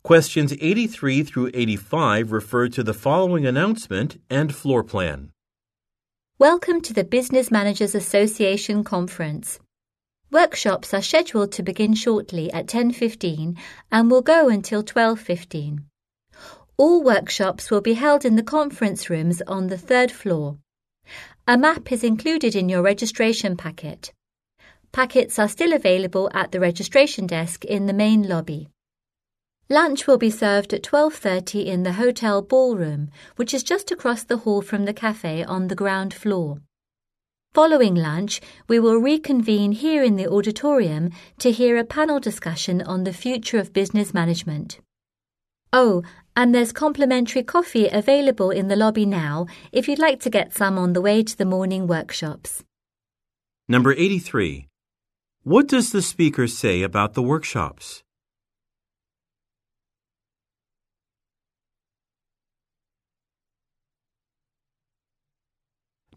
Questions 0.05 0.53
83 0.61 1.23
through 1.23 1.49
85 1.55 2.31
refer 2.31 2.67
to 2.67 2.83
the 2.83 2.93
following 2.93 3.47
announcement 3.47 4.21
and 4.29 4.53
floor 4.53 4.83
plan. 4.83 5.31
Welcome 6.37 6.81
to 6.81 6.93
the 6.93 7.03
Business 7.03 7.49
Managers 7.49 7.95
Association 7.95 8.83
conference. 8.83 9.59
Workshops 10.29 10.93
are 10.93 11.01
scheduled 11.01 11.51
to 11.53 11.63
begin 11.63 11.95
shortly 11.95 12.53
at 12.53 12.67
10:15 12.67 13.57
and 13.91 14.11
will 14.11 14.21
go 14.21 14.47
until 14.47 14.83
12:15. 14.83 15.85
All 16.77 17.01
workshops 17.01 17.71
will 17.71 17.81
be 17.81 17.95
held 17.95 18.25
in 18.25 18.35
the 18.35 18.43
conference 18.43 19.09
rooms 19.09 19.41
on 19.47 19.69
the 19.69 19.77
third 19.89 20.11
floor. 20.11 20.59
A 21.47 21.57
map 21.57 21.91
is 21.91 22.03
included 22.03 22.55
in 22.55 22.69
your 22.69 22.83
registration 22.83 23.57
packet. 23.57 24.13
Packets 24.91 25.39
are 25.39 25.49
still 25.49 25.73
available 25.73 26.29
at 26.31 26.51
the 26.51 26.59
registration 26.59 27.25
desk 27.25 27.65
in 27.65 27.87
the 27.87 27.99
main 28.05 28.21
lobby. 28.29 28.69
Lunch 29.69 30.05
will 30.05 30.19
be 30.19 30.29
served 30.29 30.73
at 30.75 30.83
12:30 30.83 31.65
in 31.65 31.81
the 31.81 31.93
hotel 31.93 32.43
ballroom, 32.43 33.09
which 33.35 33.51
is 33.51 33.63
just 33.63 33.91
across 33.91 34.23
the 34.23 34.37
hall 34.37 34.61
from 34.61 34.85
the 34.85 34.93
cafe 34.93 35.43
on 35.43 35.69
the 35.69 35.75
ground 35.75 36.13
floor. 36.13 36.61
Following 37.55 37.95
lunch, 37.95 38.41
we 38.67 38.79
will 38.79 38.97
reconvene 38.97 39.71
here 39.71 40.03
in 40.03 40.17
the 40.17 40.29
auditorium 40.29 41.09
to 41.39 41.51
hear 41.51 41.77
a 41.77 41.83
panel 41.83 42.19
discussion 42.19 42.79
on 42.83 43.05
the 43.05 43.13
future 43.13 43.57
of 43.57 43.73
business 43.73 44.13
management. 44.13 44.79
Oh, 45.73 46.03
and 46.35 46.53
there's 46.53 46.71
complimentary 46.71 47.41
coffee 47.41 47.87
available 47.87 48.51
in 48.51 48.67
the 48.67 48.75
lobby 48.75 49.07
now 49.07 49.47
if 49.71 49.87
you'd 49.87 49.97
like 49.97 50.19
to 50.19 50.29
get 50.29 50.53
some 50.53 50.77
on 50.77 50.93
the 50.93 51.01
way 51.01 51.23
to 51.23 51.35
the 51.35 51.43
morning 51.43 51.87
workshops. 51.87 52.63
Number 53.67 53.93
83. 53.93 54.67
What 55.41 55.67
does 55.67 55.91
the 55.91 56.03
speaker 56.03 56.45
say 56.45 56.83
about 56.83 57.15
the 57.15 57.23
workshops? 57.23 58.04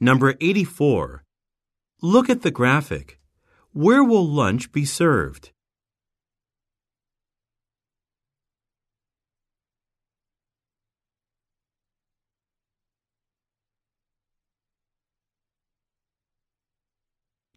Number 0.01 0.37
84. 0.41 1.25
Look 2.01 2.31
at 2.31 2.43
the 2.43 2.53
graphic. 2.53 3.19
Where 3.73 4.05
will 4.05 4.27
lunch 4.27 4.71
be 4.71 4.85
served? 4.85 5.51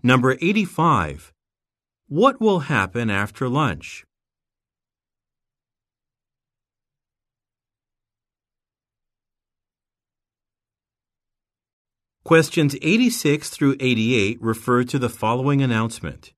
Number 0.02 0.36
85. 0.42 1.32
What 2.08 2.42
will 2.42 2.62
happen 2.62 3.12
after 3.12 3.48
lunch? 3.48 4.04
Questions 12.24 12.76
86 12.84 13.50
through 13.50 13.78
88 13.80 14.40
refer 14.44 14.84
to 14.84 15.00
the 15.00 15.10
following 15.10 15.64
announcement. 15.64 16.34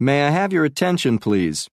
May 0.00 0.26
I 0.26 0.30
have 0.30 0.54
your 0.54 0.64
attention, 0.64 1.18
please? 1.18 1.68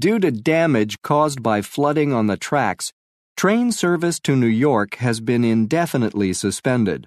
Due 0.00 0.18
to 0.18 0.32
damage 0.32 1.00
caused 1.00 1.44
by 1.44 1.62
flooding 1.62 2.12
on 2.12 2.26
the 2.26 2.36
tracks, 2.36 2.92
train 3.36 3.70
service 3.70 4.18
to 4.20 4.34
New 4.34 4.48
York 4.48 4.96
has 4.96 5.20
been 5.20 5.44
indefinitely 5.44 6.32
suspended. 6.32 7.06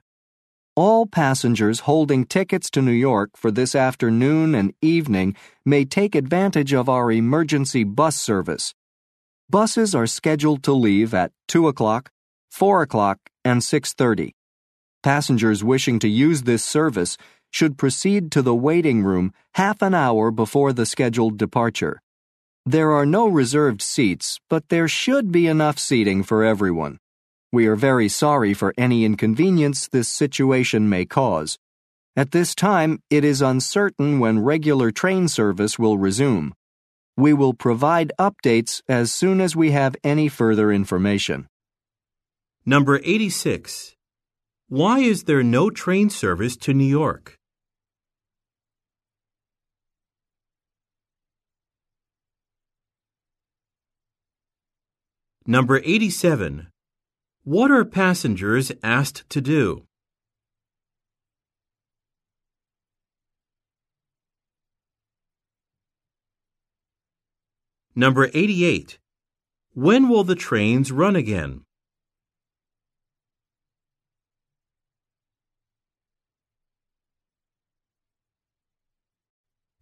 All 0.77 1.05
passengers 1.05 1.81
holding 1.81 2.23
tickets 2.25 2.69
to 2.71 2.81
New 2.81 2.91
York 2.93 3.31
for 3.35 3.51
this 3.51 3.75
afternoon 3.75 4.55
and 4.55 4.73
evening 4.81 5.35
may 5.65 5.83
take 5.83 6.15
advantage 6.15 6.73
of 6.73 6.87
our 6.87 7.11
emergency 7.11 7.83
bus 7.83 8.15
service. 8.15 8.73
Buses 9.49 9.93
are 9.93 10.07
scheduled 10.07 10.63
to 10.63 10.71
leave 10.71 11.13
at 11.13 11.33
2 11.49 11.67
o'clock, 11.67 12.11
4 12.49 12.81
o'clock, 12.81 13.19
and 13.43 13.59
6.30. 13.59 14.31
Passengers 15.03 15.65
wishing 15.65 15.99
to 15.99 16.07
use 16.07 16.43
this 16.43 16.63
service 16.63 17.17
should 17.51 17.77
proceed 17.77 18.31
to 18.31 18.41
the 18.41 18.55
waiting 18.55 19.03
room 19.03 19.33
half 19.55 19.81
an 19.81 19.93
hour 19.93 20.31
before 20.31 20.71
the 20.71 20.85
scheduled 20.85 21.37
departure. 21.37 22.01
There 22.65 22.91
are 22.93 23.05
no 23.05 23.27
reserved 23.27 23.81
seats, 23.81 24.39
but 24.49 24.69
there 24.69 24.87
should 24.87 25.29
be 25.29 25.47
enough 25.47 25.77
seating 25.77 26.23
for 26.23 26.45
everyone. 26.45 26.99
We 27.51 27.67
are 27.67 27.75
very 27.75 28.07
sorry 28.07 28.53
for 28.53 28.73
any 28.77 29.03
inconvenience 29.03 29.89
this 29.89 30.07
situation 30.07 30.87
may 30.87 31.03
cause. 31.03 31.59
At 32.15 32.31
this 32.31 32.55
time, 32.55 33.01
it 33.09 33.25
is 33.25 33.41
uncertain 33.41 34.19
when 34.19 34.39
regular 34.39 34.89
train 34.91 35.27
service 35.27 35.77
will 35.77 35.97
resume. 35.97 36.53
We 37.17 37.33
will 37.33 37.53
provide 37.53 38.13
updates 38.17 38.81
as 38.87 39.11
soon 39.11 39.41
as 39.41 39.53
we 39.53 39.71
have 39.71 39.97
any 40.01 40.29
further 40.29 40.71
information. 40.71 41.47
Number 42.65 43.01
86. 43.03 43.93
Why 44.67 44.99
is 44.99 45.25
there 45.25 45.43
no 45.43 45.69
train 45.69 46.09
service 46.09 46.57
to 46.57 46.73
New 46.73 46.85
York? 46.85 47.37
Number 55.45 55.81
87. 55.83 56.67
What 57.43 57.69
are 57.69 57.83
passengers 57.83 58.71
asked 58.81 59.29
to 59.29 59.41
do? 59.41 59.83
Number 67.93 68.29
88. 68.33 68.97
When 69.73 70.07
will 70.07 70.23
the 70.23 70.35
trains 70.35 70.91
run 70.91 71.17
again? 71.17 71.65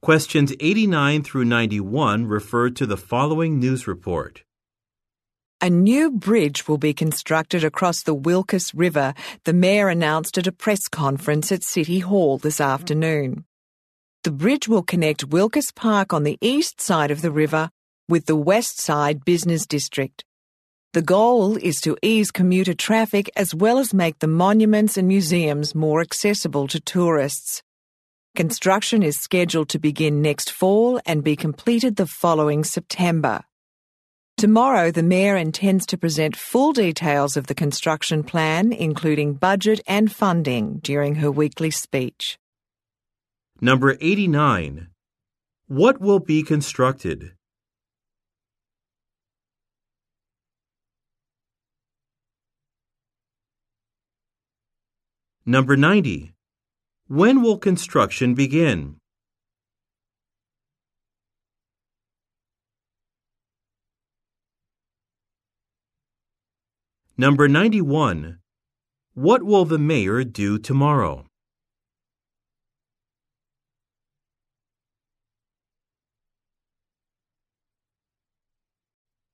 Questions 0.02 0.52
89 0.60 1.22
through 1.22 1.45
91 1.45 2.26
refer 2.26 2.72
to 2.72 2.88
the 2.88 2.97
following 2.97 3.60
news 3.60 3.86
report. 3.86 4.41
A 5.62 5.70
new 5.70 6.10
bridge 6.10 6.68
will 6.68 6.80
be 6.80 6.91
constructed 6.91 7.64
across 7.64 8.02
the 8.02 8.16
Wilkes 8.16 8.74
River, 8.74 9.14
the 9.43 9.54
Mayor 9.54 9.89
announced 9.89 10.39
at 10.39 10.47
a 10.47 10.52
press 10.52 10.88
conference 10.88 11.52
at 11.52 11.64
City 11.64 11.99
Hall 11.99 12.39
this 12.39 12.60
afternoon. 12.60 13.45
The 14.24 14.32
bridge 14.32 14.68
will 14.68 14.82
connect 14.82 15.26
Wilkes 15.26 15.72
Park 15.72 16.14
on 16.14 16.24
the 16.24 16.39
east 16.41 16.82
side 16.82 17.12
of 17.12 17.22
the 17.22 17.30
river 17.30 17.70
with 18.10 18.26
the 18.26 18.36
west 18.36 18.80
side 18.80 19.24
business 19.24 19.68
district. 19.68 20.26
The 20.93 21.04
goal 21.04 21.58
is 21.58 21.80
to 21.82 21.95
ease 22.02 22.32
commuter 22.32 22.74
traffic 22.74 23.30
as 23.36 23.54
well 23.54 23.78
as 23.78 23.93
make 23.93 24.18
the 24.18 24.26
monuments 24.26 24.97
and 24.97 25.08
museums 25.08 25.76
more 25.76 26.02
accessible 26.02 26.68
to 26.70 26.80
tourists. 26.80 27.62
Construction 28.34 29.03
is 29.03 29.19
scheduled 29.19 29.67
to 29.67 29.77
begin 29.77 30.21
next 30.21 30.53
fall 30.53 31.01
and 31.05 31.21
be 31.21 31.36
completed 31.36 31.97
the 31.97 32.07
following 32.07 32.63
September. 32.63 33.41
Tomorrow, 34.38 34.89
the 34.89 35.03
Mayor 35.03 35.36
intends 35.36 35.86
to 35.88 35.97
present 35.97 36.38
full 36.38 36.71
details 36.71 37.36
of 37.36 37.47
the 37.47 37.53
construction 37.53 38.23
plan, 38.23 38.71
including 38.71 39.34
budget 39.34 39.82
and 39.86 40.09
funding, 40.09 40.79
during 40.82 41.15
her 41.15 41.29
weekly 41.29 41.71
speech. 41.71 42.39
Number 43.59 43.97
89. 43.99 44.88
What 45.67 45.99
will 45.99 46.19
be 46.19 46.41
constructed? 46.41 47.34
Number 55.45 55.75
90. 55.75 56.32
When 57.12 57.41
will 57.41 57.57
construction 57.57 58.36
begin? 58.36 58.95
Number 67.18 67.49
91. 67.49 68.39
What 69.14 69.43
will 69.43 69.66
the 69.66 69.78
mayor 69.78 70.24
do 70.24 70.57
tomorrow? 70.57 71.26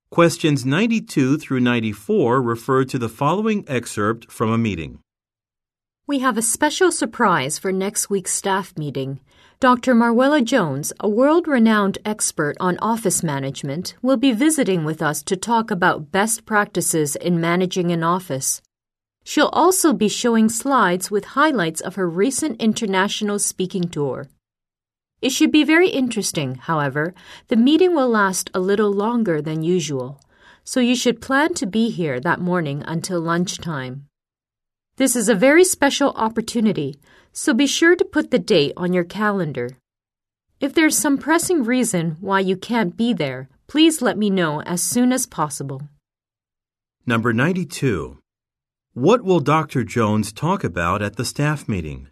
Questions 0.09 0.65
92 0.65 1.37
through 1.37 1.59
94 1.59 2.41
refer 2.41 2.85
to 2.85 2.97
the 2.97 3.07
following 3.07 3.63
excerpt 3.67 4.31
from 4.31 4.49
a 4.49 4.57
meeting. 4.57 4.97
We 6.09 6.19
have 6.19 6.37
a 6.37 6.41
special 6.41 6.89
surprise 6.89 7.59
for 7.59 7.73
next 7.73 8.09
week's 8.09 8.31
staff 8.31 8.77
meeting. 8.77 9.19
Dr. 9.59 9.93
Marwella 9.93 10.41
Jones, 10.41 10.93
a 11.01 11.09
world 11.09 11.49
renowned 11.49 11.97
expert 12.05 12.55
on 12.61 12.77
office 12.77 13.23
management, 13.23 13.93
will 14.01 14.15
be 14.15 14.31
visiting 14.31 14.85
with 14.85 15.01
us 15.01 15.21
to 15.23 15.35
talk 15.35 15.69
about 15.69 16.13
best 16.13 16.45
practices 16.45 17.17
in 17.17 17.41
managing 17.41 17.91
an 17.91 18.03
office. 18.03 18.61
She'll 19.25 19.49
also 19.51 19.91
be 19.91 20.07
showing 20.07 20.47
slides 20.47 21.11
with 21.11 21.35
highlights 21.35 21.81
of 21.81 21.95
her 21.95 22.09
recent 22.09 22.61
international 22.61 23.37
speaking 23.37 23.89
tour. 23.89 24.29
It 25.21 25.31
should 25.31 25.51
be 25.51 25.65
very 25.65 25.89
interesting, 25.89 26.55
however. 26.55 27.13
The 27.49 27.57
meeting 27.57 27.93
will 27.93 28.07
last 28.07 28.49
a 28.53 28.61
little 28.61 28.93
longer 28.93 29.41
than 29.41 29.61
usual, 29.61 30.21
so 30.63 30.79
you 30.79 30.95
should 30.95 31.19
plan 31.19 31.53
to 31.55 31.65
be 31.65 31.89
here 31.89 32.21
that 32.21 32.39
morning 32.39 32.81
until 32.87 33.19
lunchtime. 33.19 34.06
This 34.97 35.15
is 35.15 35.29
a 35.29 35.35
very 35.35 35.63
special 35.63 36.09
opportunity, 36.15 36.95
so 37.31 37.53
be 37.53 37.67
sure 37.67 37.95
to 37.95 38.03
put 38.03 38.31
the 38.31 38.39
date 38.39 38.73
on 38.75 38.93
your 38.93 39.03
calendar. 39.03 39.77
If 40.59 40.73
there's 40.73 40.97
some 40.97 41.19
pressing 41.19 41.63
reason 41.63 42.17
why 42.19 42.39
you 42.39 42.57
can't 42.57 42.97
be 42.97 43.13
there, 43.13 43.47
please 43.67 44.01
let 44.01 44.17
me 44.17 44.31
know 44.31 44.63
as 44.63 44.81
soon 44.81 45.11
as 45.13 45.27
possible. 45.27 45.87
Number 47.05 47.31
92. 47.31 48.17
What 48.95 49.23
will 49.23 49.39
Dr. 49.39 49.83
Jones 49.83 50.31
talk 50.33 50.63
about 50.63 51.03
at 51.03 51.15
the 51.15 51.25
staff 51.25 51.69
meeting? 51.69 52.09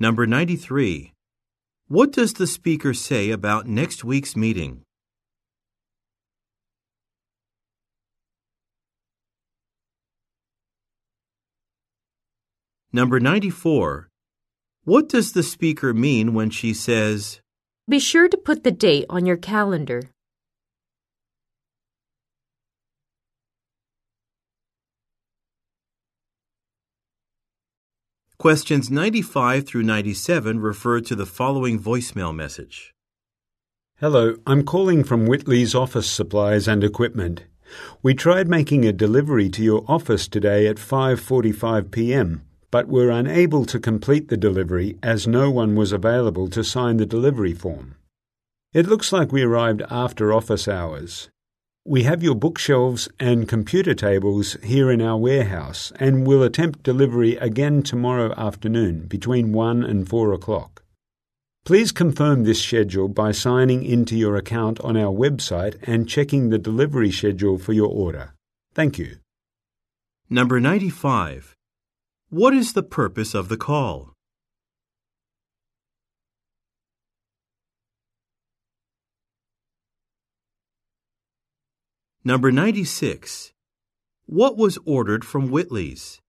Number 0.00 0.26
93. 0.26 1.13
What 1.94 2.10
does 2.10 2.32
the 2.32 2.48
speaker 2.48 2.92
say 2.92 3.30
about 3.30 3.68
next 3.68 4.02
week's 4.02 4.34
meeting? 4.34 4.82
Number 12.92 13.20
94. 13.20 14.08
What 14.82 15.08
does 15.08 15.34
the 15.34 15.44
speaker 15.44 15.94
mean 15.94 16.34
when 16.34 16.50
she 16.50 16.74
says, 16.74 17.40
Be 17.88 18.00
sure 18.00 18.28
to 18.28 18.36
put 18.36 18.64
the 18.64 18.72
date 18.72 19.06
on 19.08 19.24
your 19.24 19.36
calendar. 19.36 20.02
Questions 28.44 28.90
95 28.90 29.66
through 29.66 29.84
97 29.84 30.60
refer 30.60 31.00
to 31.00 31.14
the 31.14 31.24
following 31.24 31.80
voicemail 31.80 32.36
message. 32.36 32.92
Hello, 34.00 34.36
I'm 34.46 34.64
calling 34.64 35.02
from 35.02 35.24
Whitley's 35.24 35.74
Office 35.74 36.10
Supplies 36.10 36.68
and 36.68 36.84
Equipment. 36.84 37.44
We 38.02 38.12
tried 38.12 38.46
making 38.46 38.84
a 38.84 38.92
delivery 38.92 39.48
to 39.48 39.62
your 39.64 39.82
office 39.88 40.28
today 40.28 40.66
at 40.66 40.76
5:45 40.76 41.90
p.m., 41.90 42.42
but 42.70 42.86
were 42.86 43.08
unable 43.08 43.64
to 43.64 43.80
complete 43.80 44.28
the 44.28 44.36
delivery 44.36 44.98
as 45.02 45.26
no 45.26 45.50
one 45.50 45.74
was 45.74 45.90
available 45.90 46.48
to 46.48 46.62
sign 46.62 46.98
the 46.98 47.06
delivery 47.06 47.54
form. 47.54 47.94
It 48.74 48.86
looks 48.86 49.10
like 49.10 49.32
we 49.32 49.40
arrived 49.40 49.80
after 49.88 50.34
office 50.34 50.68
hours. 50.68 51.30
We 51.86 52.04
have 52.04 52.22
your 52.22 52.34
bookshelves 52.34 53.10
and 53.20 53.46
computer 53.46 53.92
tables 53.92 54.56
here 54.62 54.90
in 54.90 55.02
our 55.02 55.18
warehouse 55.18 55.92
and 56.00 56.26
will 56.26 56.42
attempt 56.42 56.82
delivery 56.82 57.36
again 57.36 57.82
tomorrow 57.82 58.32
afternoon 58.38 59.06
between 59.06 59.52
1 59.52 59.84
and 59.84 60.08
4 60.08 60.32
o'clock. 60.32 60.82
Please 61.66 61.92
confirm 61.92 62.44
this 62.44 62.62
schedule 62.62 63.08
by 63.08 63.32
signing 63.32 63.84
into 63.84 64.16
your 64.16 64.34
account 64.34 64.80
on 64.80 64.96
our 64.96 65.12
website 65.12 65.76
and 65.82 66.08
checking 66.08 66.48
the 66.48 66.58
delivery 66.58 67.10
schedule 67.10 67.58
for 67.58 67.74
your 67.74 67.88
order. 67.88 68.32
Thank 68.72 68.98
you. 68.98 69.18
Number 70.30 70.60
95. 70.60 71.54
What 72.30 72.54
is 72.54 72.72
the 72.72 72.82
purpose 72.82 73.34
of 73.34 73.50
the 73.50 73.58
call? 73.58 74.13
Number 82.26 82.50
96. 82.50 83.52
What 84.24 84.56
was 84.56 84.78
ordered 84.86 85.26
from 85.26 85.50
Whitley's? 85.50 86.22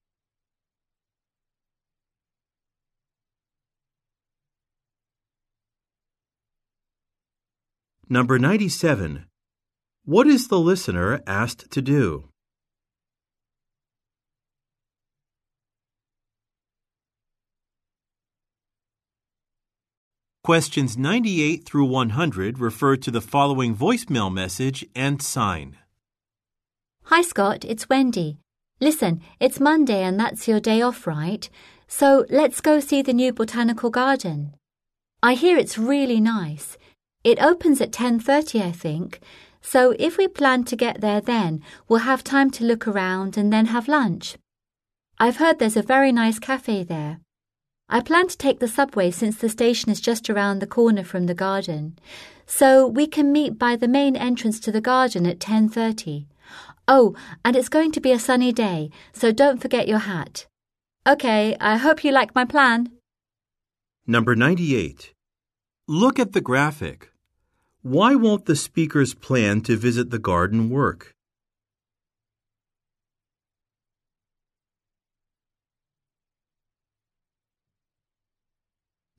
Number 8.10 8.38
97. 8.38 9.24
What 10.04 10.26
is 10.26 10.48
the 10.48 10.60
listener 10.60 11.22
asked 11.26 11.70
to 11.70 11.80
do? 11.80 12.28
Questions 20.44 20.98
98 20.98 21.64
through 21.64 21.86
100 21.86 22.58
refer 22.58 22.96
to 22.96 23.10
the 23.10 23.22
following 23.22 23.74
voicemail 23.74 24.30
message 24.30 24.84
and 24.94 25.22
sign. 25.22 25.78
Hi, 27.10 27.22
Scott, 27.22 27.64
it's 27.64 27.88
Wendy. 27.88 28.38
Listen, 28.80 29.20
it's 29.38 29.60
Monday 29.60 30.02
and 30.02 30.18
that's 30.18 30.48
your 30.48 30.58
day 30.58 30.82
off, 30.82 31.06
right? 31.06 31.48
So 31.86 32.26
let's 32.30 32.60
go 32.60 32.80
see 32.80 33.00
the 33.00 33.12
new 33.12 33.32
botanical 33.32 33.90
garden. 33.90 34.56
I 35.22 35.34
hear 35.34 35.56
it's 35.56 35.78
really 35.78 36.20
nice. 36.20 36.76
It 37.22 37.40
opens 37.40 37.80
at 37.80 37.92
10:30, 37.92 38.60
I 38.60 38.72
think. 38.72 39.20
So 39.62 39.94
if 40.00 40.18
we 40.18 40.26
plan 40.26 40.64
to 40.64 40.74
get 40.74 41.00
there 41.00 41.20
then, 41.20 41.62
we'll 41.86 42.10
have 42.10 42.24
time 42.24 42.50
to 42.50 42.64
look 42.64 42.88
around 42.88 43.36
and 43.36 43.52
then 43.52 43.66
have 43.66 43.86
lunch. 43.86 44.36
I've 45.16 45.36
heard 45.36 45.60
there's 45.60 45.76
a 45.76 45.92
very 45.94 46.10
nice 46.10 46.40
cafe 46.40 46.82
there. 46.82 47.20
I 47.88 48.00
plan 48.00 48.26
to 48.26 48.36
take 48.36 48.58
the 48.58 48.74
subway 48.78 49.12
since 49.12 49.36
the 49.36 49.48
station 49.48 49.92
is 49.92 50.00
just 50.00 50.28
around 50.28 50.58
the 50.58 50.74
corner 50.78 51.04
from 51.04 51.26
the 51.26 51.40
garden. 51.46 51.96
So 52.46 52.84
we 52.84 53.06
can 53.06 53.30
meet 53.30 53.60
by 53.60 53.76
the 53.76 53.94
main 54.00 54.16
entrance 54.16 54.58
to 54.58 54.72
the 54.72 54.86
garden 54.92 55.24
at 55.24 55.38
10:30. 55.38 56.26
Oh, 56.88 57.16
and 57.44 57.56
it's 57.56 57.68
going 57.68 57.90
to 57.92 58.00
be 58.00 58.12
a 58.12 58.18
sunny 58.18 58.52
day, 58.52 58.90
so 59.12 59.32
don't 59.32 59.60
forget 59.60 59.88
your 59.88 59.98
hat. 59.98 60.46
Okay, 61.06 61.56
I 61.60 61.76
hope 61.76 62.04
you 62.04 62.12
like 62.12 62.34
my 62.34 62.44
plan. 62.44 62.90
Number 64.06 64.36
98. 64.36 65.12
Look 65.88 66.18
at 66.20 66.32
the 66.32 66.40
graphic. 66.40 67.10
Why 67.82 68.14
won't 68.14 68.46
the 68.46 68.54
speaker's 68.54 69.14
plan 69.14 69.62
to 69.62 69.76
visit 69.76 70.10
the 70.10 70.18
garden 70.18 70.70
work? 70.70 71.12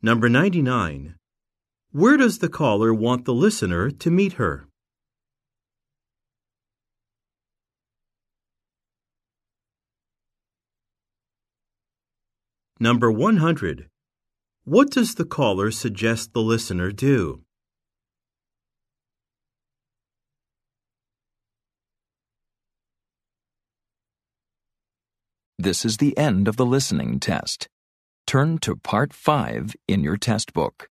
Number 0.01 0.29
99. 0.29 1.15
Where 1.91 2.17
does 2.17 2.39
the 2.39 2.49
caller 2.49 2.93
want 2.93 3.25
the 3.25 3.33
listener 3.33 3.91
to 3.91 4.11
meet 4.11 4.33
her? 4.33 4.66
Number 12.79 13.11
100. 13.11 13.89
What 14.63 14.91
does 14.91 15.15
the 15.15 15.25
caller 15.25 15.71
suggest 15.71 16.33
the 16.33 16.41
listener 16.41 16.91
do? 16.91 17.41
This 25.57 25.83
is 25.85 25.97
the 25.97 26.15
end 26.17 26.47
of 26.47 26.55
the 26.55 26.65
listening 26.67 27.19
test. 27.19 27.67
Turn 28.27 28.59
to 28.59 28.75
Part 28.75 29.11
5 29.11 29.75
in 29.87 30.03
your 30.03 30.17
test 30.17 30.53
book. 30.53 30.87